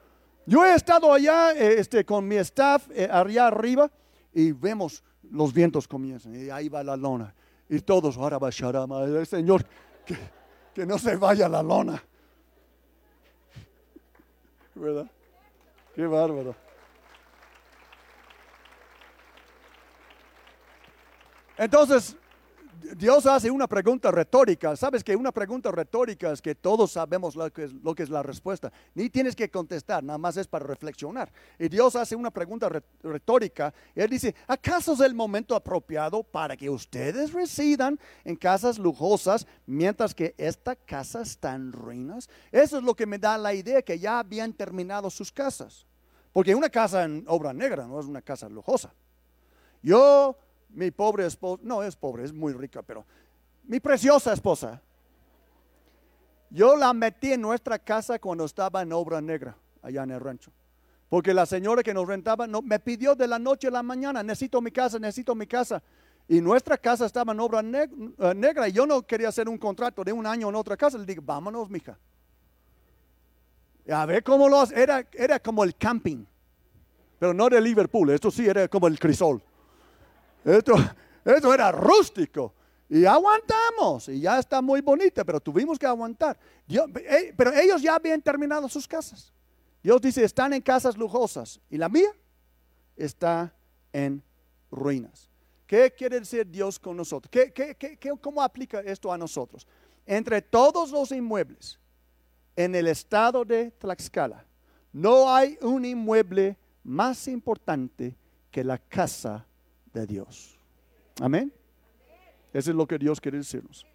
[0.47, 3.91] Yo he estado allá eh, este, con mi staff eh, allá arriba
[4.33, 7.35] y vemos los vientos comienzan y ahí va la lona.
[7.69, 9.63] Y todos, ahora va Señor,
[10.03, 10.17] que,
[10.73, 12.03] que no se vaya la lona.
[14.79, 15.07] ¿Verdad?
[15.95, 16.55] Qué bárbaro.
[21.57, 22.15] Entonces,
[22.95, 24.75] Dios hace una pregunta retórica.
[24.75, 27.63] Sabes que una pregunta retórica es que todos sabemos lo que,
[28.03, 28.71] es, la respuesta.
[28.93, 31.31] Ni tienes que contestar, nada más es para reflexionar.
[31.57, 32.69] Y Dios hace una pregunta
[33.03, 33.73] retórica.
[33.95, 40.13] Él dice, ¿acaso es el momento apropiado para que ustedes residan en casas lujosas mientras
[40.13, 42.29] que esta casa está en ruinas?
[42.51, 45.85] Eso es lo que me da la idea que ya habían terminado sus casas.
[46.33, 48.93] Porque una casa en obra negra no es una casa lujosa.
[49.81, 50.37] Yo
[50.69, 53.05] mi pobre esposa, no es pobre, es muy rica, pero
[53.63, 54.81] mi preciosa esposa,
[56.49, 60.51] yo la metí en nuestra casa cuando estaba en obra negra, allá en el rancho.
[61.09, 64.61] Porque la señora que nos rentaba me pidió de la noche a la mañana, necesito
[64.61, 65.81] mi casa, necesito mi casa.
[66.27, 70.03] Y nuestra casa estaba en obra eh, negra y yo no quería hacer un contrato
[70.03, 70.97] de un año en otra casa.
[70.97, 71.97] Le dije, vámonos, mija.
[73.89, 74.81] A ver cómo lo hace.
[74.81, 76.25] Era, era como el camping,
[77.17, 79.41] pero no de Liverpool, esto sí era como el crisol.
[80.47, 80.75] Esto,
[81.25, 82.53] esto era rústico.
[82.89, 86.37] Y aguantamos, y ya está muy bonita, pero tuvimos que aguantar.
[86.69, 89.33] Eh, pero ellos ya habían terminado sus casas.
[89.83, 91.59] Dios dice, están en casas lujosas.
[91.69, 92.09] Y la mía
[92.95, 93.53] está
[93.91, 94.23] en
[94.71, 95.29] ruinas.
[95.65, 97.29] ¿Qué quiere decir Dios con nosotros?
[97.29, 99.67] ¿Qué, qué, cómo aplica esto a nosotros?
[100.05, 101.77] Entre todos los inmuebles
[102.55, 104.45] en el estado de Tlaxcala,
[104.93, 108.15] no hay un inmueble más importante
[108.49, 109.45] que la casa
[109.99, 110.57] de Dios.
[111.19, 111.51] Amén.
[112.53, 113.85] Eso es lo que Dios quiere decirnos.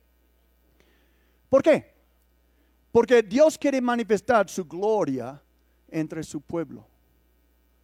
[1.48, 1.92] ¿Por qué?
[2.90, 5.40] Porque Dios quiere manifestar su gloria
[5.88, 6.86] entre su pueblo.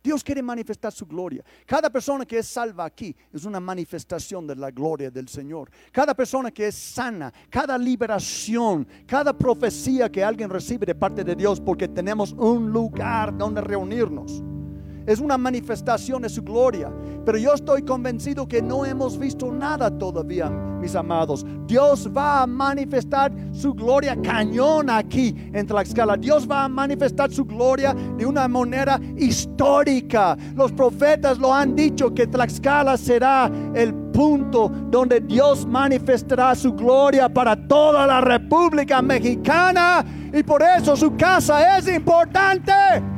[0.02, 1.44] Dios quiere manifestar su gloria.
[1.66, 5.70] Cada persona que es salva aquí es una manifestación de la gloria del Señor.
[5.92, 11.34] Cada persona que es sana, cada liberación, cada profecía que alguien recibe de parte de
[11.34, 14.42] Dios porque tenemos un lugar donde reunirnos
[15.08, 16.92] es una manifestación de su gloria.
[17.24, 21.46] Pero yo estoy convencido que no hemos visto nada todavía, mis amados.
[21.66, 26.18] Dios va a manifestar su gloria cañón aquí en Tlaxcala.
[26.18, 30.36] Dios va a manifestar su gloria de una manera histórica.
[30.54, 37.30] Los profetas lo han dicho que Tlaxcala será el punto donde Dios manifestará su gloria
[37.30, 43.17] para toda la República Mexicana y por eso su casa es importante.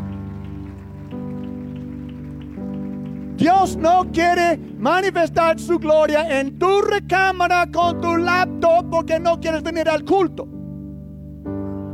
[3.41, 9.63] Dios no quiere manifestar su gloria en tu recámara con tu laptop porque no quieres
[9.63, 10.47] venir al culto.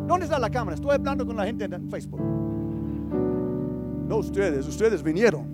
[0.09, 0.75] ¿Dónde está la cámara?
[0.75, 2.21] Estoy hablando con la gente en Facebook.
[4.09, 5.47] No ustedes, ustedes vinieron.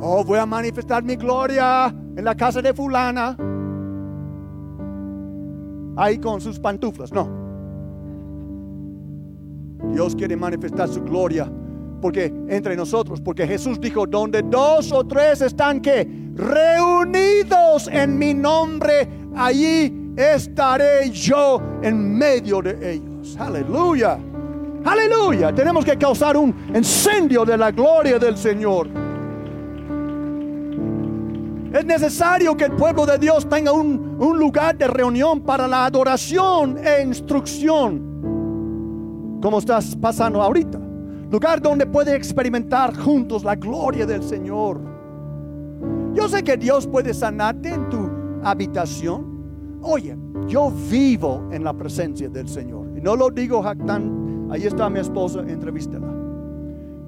[0.00, 3.36] Oh, voy a manifestar mi gloria en la casa de fulana.
[5.96, 7.28] Ahí con sus pantuflas, no.
[9.92, 11.48] Dios quiere manifestar su gloria
[12.02, 18.34] porque entre nosotros, porque Jesús dijo, donde dos o tres están que reunidos en mi
[18.34, 23.36] nombre, allí estaré yo en medio de ellos.
[23.38, 24.18] Aleluya.
[24.84, 25.54] Aleluya.
[25.54, 28.88] Tenemos que causar un incendio de la gloria del Señor.
[31.72, 35.86] Es necesario que el pueblo de Dios tenga un, un lugar de reunión para la
[35.86, 40.81] adoración e instrucción, como estás pasando ahorita
[41.32, 44.78] lugar donde puede experimentar juntos la gloria del Señor.
[46.12, 48.10] Yo sé que Dios puede sanarte en tu
[48.44, 49.80] habitación.
[49.80, 50.14] Oye,
[50.46, 52.86] yo vivo en la presencia del Señor.
[52.98, 54.48] Y no lo digo jactan.
[54.50, 56.06] Ahí está mi esposa, entrevístela.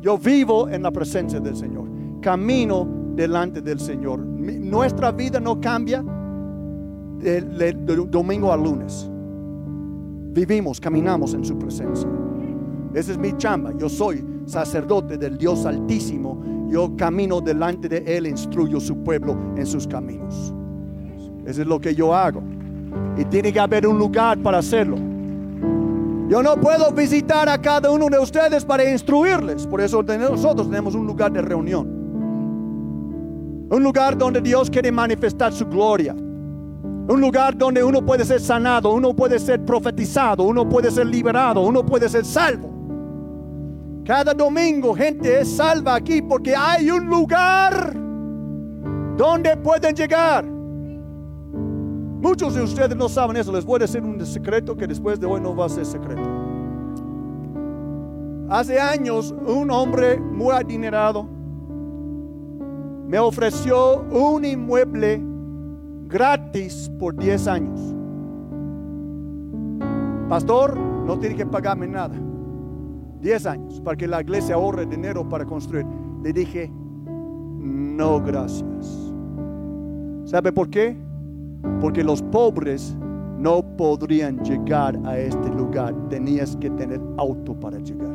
[0.00, 1.86] Yo vivo en la presencia del Señor.
[2.22, 4.20] Camino delante del Señor.
[4.20, 6.02] nuestra vida no cambia
[7.18, 7.76] de
[8.08, 9.06] domingo a lunes.
[10.32, 12.08] Vivimos, caminamos en su presencia.
[12.94, 13.72] Esa es mi chamba.
[13.76, 16.40] Yo soy sacerdote del Dios Altísimo.
[16.68, 20.54] Yo camino delante de Él, instruyo su pueblo en sus caminos.
[21.44, 22.42] Eso es lo que yo hago.
[23.16, 24.96] Y tiene que haber un lugar para hacerlo.
[26.28, 29.66] Yo no puedo visitar a cada uno de ustedes para instruirles.
[29.66, 31.86] Por eso nosotros tenemos un lugar de reunión.
[33.70, 36.14] Un lugar donde Dios quiere manifestar su gloria.
[36.14, 41.60] Un lugar donde uno puede ser sanado, uno puede ser profetizado, uno puede ser liberado,
[41.60, 42.73] uno puede ser salvo.
[44.04, 47.94] Cada domingo gente es salva aquí porque hay un lugar
[49.16, 50.44] donde pueden llegar.
[50.44, 53.50] Muchos de ustedes no saben eso.
[53.50, 56.22] Les voy a decir un secreto que después de hoy no va a ser secreto.
[58.50, 61.26] Hace años un hombre muy adinerado
[63.06, 65.22] me ofreció un inmueble
[66.08, 67.80] gratis por 10 años.
[70.28, 72.14] Pastor, no tiene que pagarme nada.
[73.24, 75.86] 10 años para que la iglesia ahorre dinero para construir.
[76.22, 79.12] Le dije, no gracias.
[80.26, 80.94] ¿Sabe por qué?
[81.80, 82.94] Porque los pobres
[83.38, 85.94] no podrían llegar a este lugar.
[86.10, 88.12] Tenías que tener auto para llegar.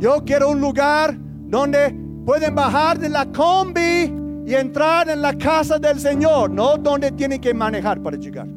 [0.00, 1.96] Yo quiero un lugar donde
[2.26, 4.12] pueden bajar de la combi
[4.44, 8.48] y entrar en la casa del Señor, no donde tienen que manejar para llegar.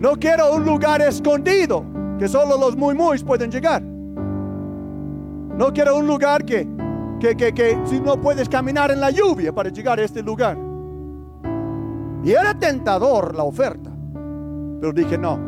[0.00, 1.84] No quiero un lugar escondido
[2.18, 3.82] que solo los muy muy pueden llegar.
[3.82, 6.66] No quiero un lugar que,
[7.20, 10.56] que, que, que si no puedes caminar en la lluvia para llegar a este lugar.
[12.24, 13.90] Y era tentador la oferta.
[14.80, 15.38] Pero dije, no.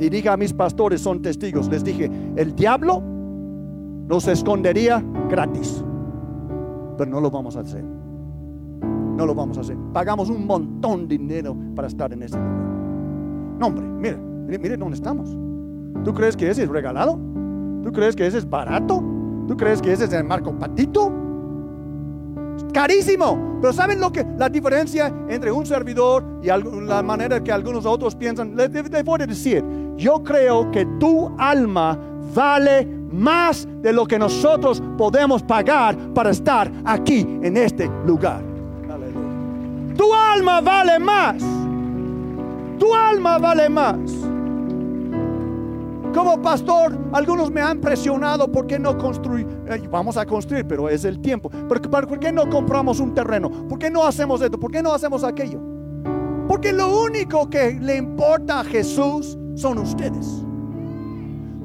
[0.00, 3.00] Y dije a mis pastores, son testigos, les dije, el diablo
[4.08, 5.84] nos escondería gratis.
[6.96, 7.84] Pero no lo vamos a hacer.
[7.84, 9.76] No lo vamos a hacer.
[9.92, 12.77] Pagamos un montón de dinero para estar en ese lugar.
[13.58, 15.28] No, hombre, mire, mire, dónde estamos.
[16.04, 17.18] ¿Tú crees que ese es regalado?
[17.82, 19.02] ¿Tú crees que ese es barato?
[19.46, 21.12] ¿Tú crees que ese es el marco patito?
[22.72, 23.58] Carísimo.
[23.60, 28.14] Pero ¿saben lo que la diferencia entre un servidor y la manera que algunos otros
[28.14, 28.54] piensan?
[28.54, 29.64] Les, les voy a decir,
[29.96, 31.98] yo creo que tu alma
[32.34, 38.42] vale más de lo que nosotros podemos pagar para estar aquí en este lugar.
[39.96, 41.42] Tu alma vale más.
[42.78, 43.98] Tu alma vale más.
[46.14, 49.46] Como pastor, algunos me han presionado porque no construir.
[49.68, 51.50] Eh, vamos a construir, pero es el tiempo.
[51.50, 53.50] ¿Por, ¿Por qué no compramos un terreno?
[53.68, 54.58] ¿Por qué no hacemos esto?
[54.58, 55.60] ¿Por qué no hacemos aquello?
[56.48, 60.47] Porque lo único que le importa a Jesús son ustedes.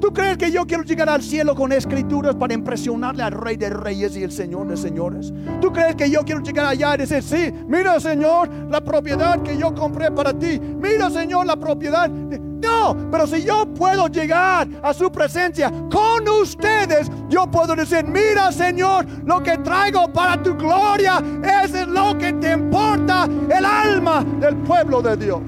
[0.04, 3.70] ¿Tú crees que yo quiero llegar al cielo con escrituras para impresionarle al Rey de
[3.70, 5.32] Reyes y el Señor de Señores?
[5.62, 9.56] ¿Tú crees que yo quiero llegar allá y decir, sí, mira Señor, la propiedad que
[9.56, 10.60] yo compré para ti?
[10.60, 12.10] Mira Señor, la propiedad.
[12.10, 18.52] No, pero si yo puedo llegar a su presencia con ustedes, yo puedo decir, mira
[18.52, 21.22] Señor, lo que traigo para tu gloria,
[21.62, 25.40] es lo que te importa, el alma del pueblo de Dios.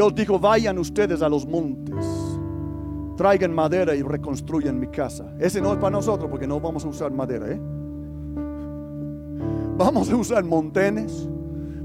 [0.00, 2.06] Dios dijo, vayan ustedes a los montes,
[3.18, 5.30] traigan madera y reconstruyan mi casa.
[5.38, 7.50] Ese no es para nosotros porque no vamos a usar madera.
[7.50, 7.60] ¿eh?
[9.76, 11.28] Vamos a usar montenes,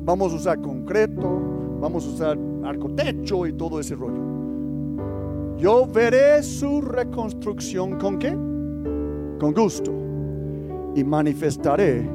[0.06, 1.42] vamos a usar concreto,
[1.82, 5.58] vamos a usar arcotecho y todo ese rollo.
[5.58, 8.32] Yo veré su reconstrucción con qué?
[9.40, 9.92] Con gusto.
[10.96, 12.10] Y manifestaré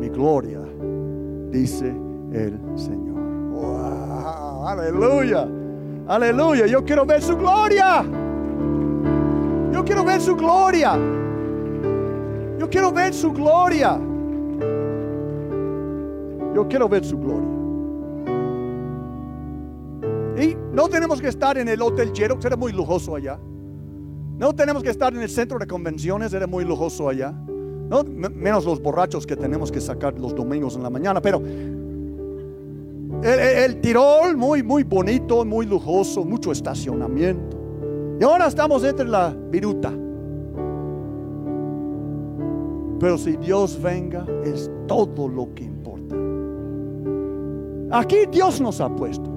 [0.00, 0.60] mi gloria,
[1.52, 1.94] dice
[2.32, 3.05] el Señor.
[4.66, 5.48] Aleluya.
[6.08, 6.66] Aleluya.
[6.66, 8.04] Yo quiero ver su gloria.
[9.72, 10.98] Yo quiero ver su gloria.
[12.58, 14.00] Yo quiero ver su gloria.
[16.52, 17.48] Yo quiero ver su gloria.
[20.42, 23.38] Y no tenemos que estar en el Hotel Jero, será muy lujoso allá.
[24.36, 27.30] No tenemos que estar en el centro de convenciones, era muy lujoso allá.
[27.30, 31.40] No, menos los borrachos que tenemos que sacar los domingos en la mañana, pero
[33.22, 37.56] el, Tirol, muy, muy bonito, muy lujoso, mucho estacionamiento.
[38.20, 39.92] Y ahora estamos entre la viruta.
[42.98, 46.16] Pero si Dios venga, es todo lo que importa.
[47.90, 49.30] Aquí Dios nos ha puesto.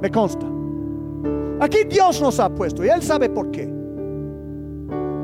[0.00, 0.46] Me consta.
[1.60, 3.72] Aquí Dios nos ha puesto y Él sabe por qué.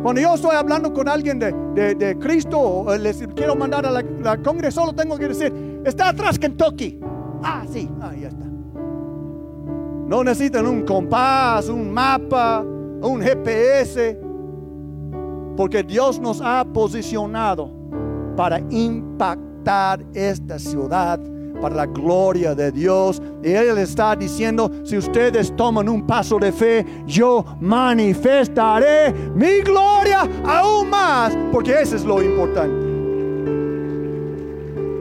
[0.03, 4.37] Cuando yo estoy hablando con alguien de, Cristo, o les quiero mandar a la, la
[4.41, 7.01] congreso, solo tengo que decir, está atrás Kentucky.
[7.43, 8.45] Ah, sí, ah, ya está.
[10.07, 12.65] No necesitan un compás, un mapa,
[13.03, 14.19] un GPS,
[15.57, 17.71] porque Dios nos ha posicionado
[18.37, 21.21] para impactar esta ciudad
[21.61, 23.21] para la gloria de Dios.
[23.43, 30.29] Y Él está diciendo, si ustedes toman un paso de fe, yo manifestaré mi gloria
[30.45, 32.87] aún más, porque eso es lo importante.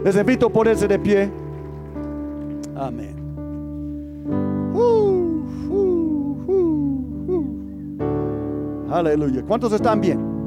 [0.04, 1.47] Les invito a ponerse de pie.
[2.80, 3.16] Amén.
[4.74, 5.98] Uh, uh.
[8.92, 9.44] Aleluya.
[9.44, 10.38] ¿Cuántos están bien?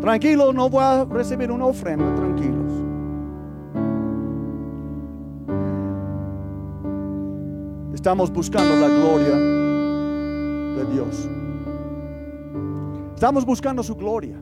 [0.00, 2.72] Tranquilos, no voy a recibir una ofrenda, tranquilos.
[7.94, 9.36] Estamos buscando la gloria
[10.76, 11.28] de Dios.
[13.14, 14.38] Estamos buscando su gloria.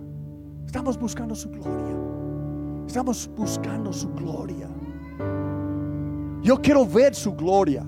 [0.67, 1.97] Estamos buscando su gloria.
[2.87, 4.69] Estamos buscando su gloria.
[6.45, 7.83] Yo quiero ver su gloria.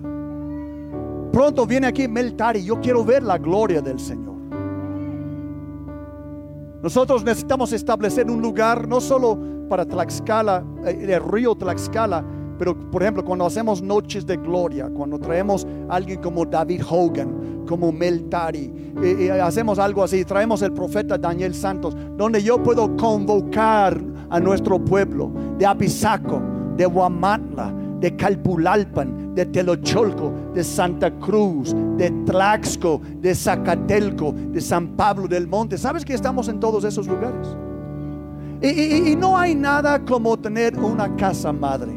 [1.31, 2.65] Pronto viene aquí Meltari.
[2.65, 4.35] Yo quiero ver la gloria del Señor.
[6.83, 9.39] Nosotros necesitamos establecer un lugar no solo
[9.69, 12.25] para Tlaxcala, eh, el río Tlaxcala,
[12.59, 17.65] pero por ejemplo cuando hacemos noches de gloria, cuando traemos a alguien como David Hogan,
[17.67, 22.97] como Meltari, eh, eh, hacemos algo así, traemos el profeta Daniel Santos, donde yo puedo
[22.97, 24.01] convocar
[24.31, 26.41] a nuestro pueblo de Apizaco,
[26.77, 34.89] de Huamantla, de Calpulalpan, de Telocholco, de Santa Cruz, de Tlaxco, de Zacatelco, de San
[34.97, 35.79] Pablo del Monte.
[35.79, 37.57] ¿Sabes que estamos en todos esos lugares?
[38.63, 41.93] Y, no hay nada como tener una casa madre.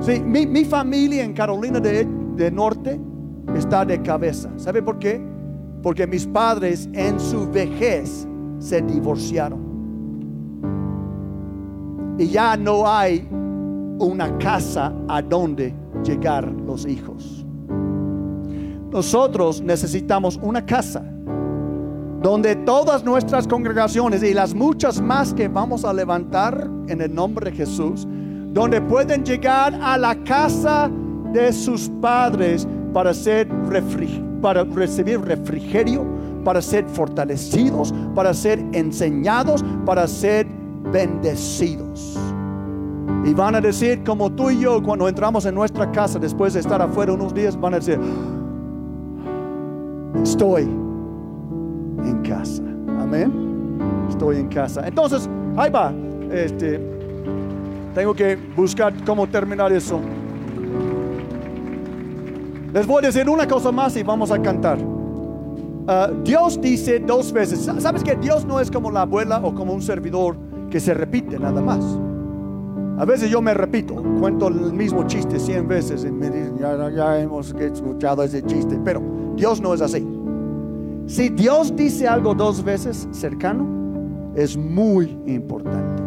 [0.00, 3.00] Sí, mi, familia en Carolina del Norte
[3.54, 4.50] está de cabeza.
[4.56, 5.20] ¿Sabe por qué?
[5.82, 8.26] Porque mis padres en su vejez
[8.58, 9.70] se divorciaron.
[12.18, 13.26] Y ya no hay
[14.00, 17.44] una casa a donde llegar los hijos.
[18.90, 21.04] Nosotros necesitamos una casa
[22.22, 27.50] donde todas nuestras congregaciones y las muchas más que vamos a levantar en el nombre
[27.50, 28.06] de Jesús,
[28.52, 30.90] donde pueden llegar a la casa
[31.32, 33.48] de sus padres para ser
[34.42, 36.04] para recibir refrigerio,
[36.44, 40.46] para ser fortalecidos, para ser enseñados, para ser
[40.92, 42.18] bendecidos.
[43.24, 46.60] Y van a decir, como tú y yo, cuando entramos en nuestra casa, después de
[46.60, 47.98] estar afuera unos días, van a decir,
[50.22, 52.62] estoy en casa.
[53.00, 53.78] Amén.
[54.08, 54.86] Estoy en casa.
[54.86, 55.92] Entonces, ahí va.
[56.32, 56.80] Este,
[57.94, 60.00] tengo que buscar cómo terminar eso.
[62.72, 64.78] Les voy a decir una cosa más y vamos a cantar.
[65.88, 69.72] Ah, Dios dice dos veces, ¿sabes que Dios no es como la abuela o como
[69.72, 70.36] un servidor
[70.70, 71.84] que se repite nada más?
[73.00, 77.18] A veces yo me repito, cuento el mismo chiste cien veces y me dicen, ya,
[77.18, 79.00] hemos escuchado ese chiste, pero
[79.36, 80.06] Dios no es así.
[81.06, 83.66] Si Dios dice algo dos veces cercano,
[84.36, 86.02] es muy importante.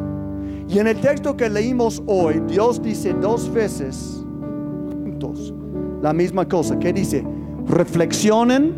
[0.69, 4.23] Y en el texto que leímos hoy, Dios dice dos veces
[5.03, 5.51] juntos
[5.99, 6.77] la misma cosa.
[6.77, 7.25] que dice?
[7.65, 8.75] Reflexionen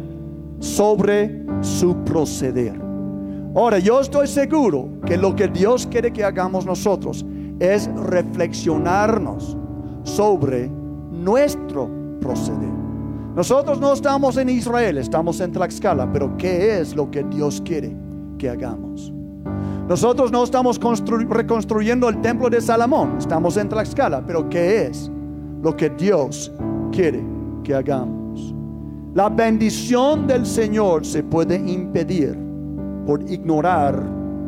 [0.59, 2.79] sobre su proceder.
[3.53, 7.25] Ahora, yo estoy seguro que lo que Dios quiere que hagamos nosotros
[7.59, 9.57] es reflexionarnos
[10.03, 10.69] sobre
[11.11, 11.89] nuestro
[12.21, 12.73] proceder.
[13.35, 17.95] Nosotros no estamos en Israel, estamos en Tlaxcala, pero ¿qué es lo que Dios quiere
[18.37, 19.11] que hagamos?
[19.87, 20.79] Nosotros no estamos
[21.29, 25.11] reconstruyendo el templo de Salomón, estamos en Tlaxcala, pero ¿qué es
[25.61, 26.51] lo que Dios
[26.91, 27.23] quiere
[27.63, 28.55] que hagamos?
[29.13, 32.37] La bendición del Señor se puede impedir
[33.05, 34.01] por ignorar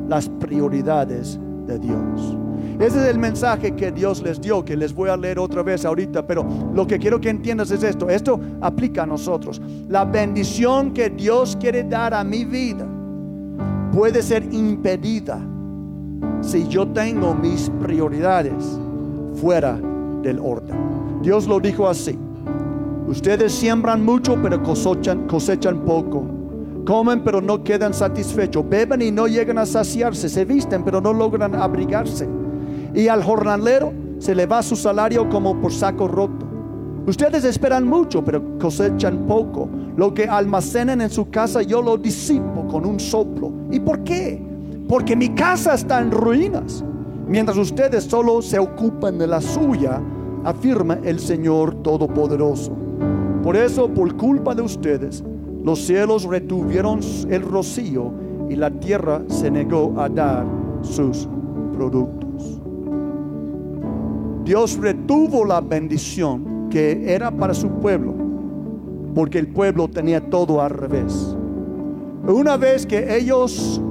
[0.08, 2.38] las prioridades de Dios.
[2.80, 5.84] Ese es el mensaje que Dios les dio, que les voy a leer otra vez
[5.84, 8.07] ahorita, pero lo que quiero que entiendas es esto.
[8.07, 9.59] Esto aplica a nosotros.
[9.89, 12.86] La bendición que Dios quiere dar a mi vida
[13.91, 15.39] puede ser impedida
[16.41, 18.80] si yo tengo mis prioridades
[19.34, 19.80] fuera
[20.21, 20.78] del orden.
[21.23, 22.17] Dios lo dijo así.
[23.07, 26.25] Ustedes siembran mucho, pero cosechan, cosechan poco.
[26.86, 28.69] Comen, pero no quedan satisfechos.
[28.69, 30.30] Beben y no llegan a saciarse.
[30.30, 32.28] Se visten, pero no logran abrigarse
[32.93, 36.45] y al jornalero se le va su salario como por saco roto.
[37.07, 39.69] Ustedes esperan mucho, pero cosechan poco.
[39.95, 43.51] Lo que almacenan en su casa yo lo disipo con un soplo.
[43.71, 44.41] ¿Y por qué?
[44.89, 46.83] Porque mi casa está en ruinas,
[47.27, 50.01] mientras ustedes solo se ocupan de la suya,
[50.43, 52.73] afirma el Señor Todopoderoso.
[53.43, 55.23] Por eso, por culpa de ustedes,
[55.63, 58.11] los cielos retuvieron el rocío
[58.49, 60.45] y la tierra se negó a dar
[60.81, 61.27] sus
[61.73, 62.26] productos.
[64.48, 68.14] Dios retuvo la bendición que era para su pueblo,
[69.14, 71.36] porque el pueblo tenía todo al revés.
[72.26, 73.82] Una vez que ellos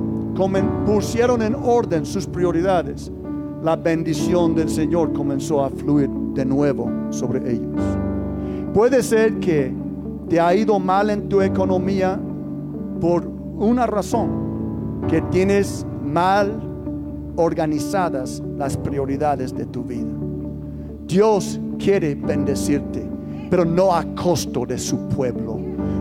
[0.86, 3.12] pusieron en orden sus prioridades,
[3.62, 7.82] la bendición del Señor comenzó a fluir de nuevo sobre ellos.
[8.72, 9.74] Puede ser que
[10.30, 12.18] te ha ido mal en tu economía
[12.98, 13.26] por
[13.58, 16.62] una razón, que tienes mal
[17.36, 20.25] organizadas las prioridades de tu vida.
[21.06, 23.16] Dios quiere bendecirte.
[23.48, 25.60] pero no a costo de su pueblo.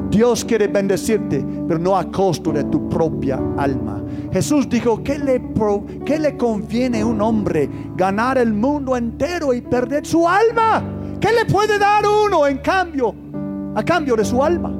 [0.10, 4.04] Dios quiere bendecirte, pero no a costo de tu propia alma.
[4.32, 5.42] Jesús dijo, ¿qué le,
[6.06, 10.84] ¿qué le conviene a un hombre ganar el mundo entero y perder su alma?
[11.20, 13.14] ¿Qué le puede dar uno en cambio,
[13.76, 14.74] a cambio de su alma?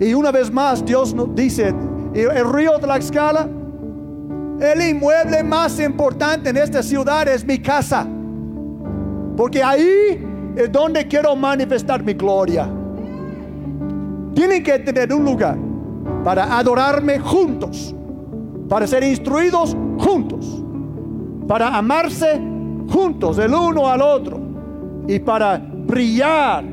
[0.00, 1.74] Y una vez más Dios nos dice,
[2.14, 3.48] el río de la escala,
[4.60, 8.06] el inmueble más importante en esta ciudad es mi casa.
[9.36, 12.68] Porque ahí es donde quiero manifestar mi gloria.
[14.34, 15.56] Tienen que tener un lugar
[16.22, 17.94] para adorarme juntos,
[18.68, 20.64] para ser instruidos juntos,
[21.46, 22.40] para amarse
[22.90, 24.40] juntos el uno al otro
[25.06, 26.64] y para brillar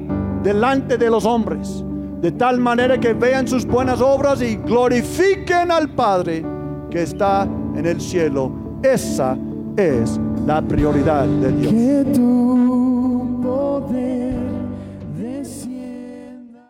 [0.44, 1.84] delante de los hombres,
[2.22, 6.44] de tal manera que vean sus buenas obras y glorifiquen al Padre
[6.90, 8.52] que está en el cielo.
[8.84, 9.38] Esa
[9.78, 11.74] es la prioridad de Dios.
[11.74, 13.40] Que tu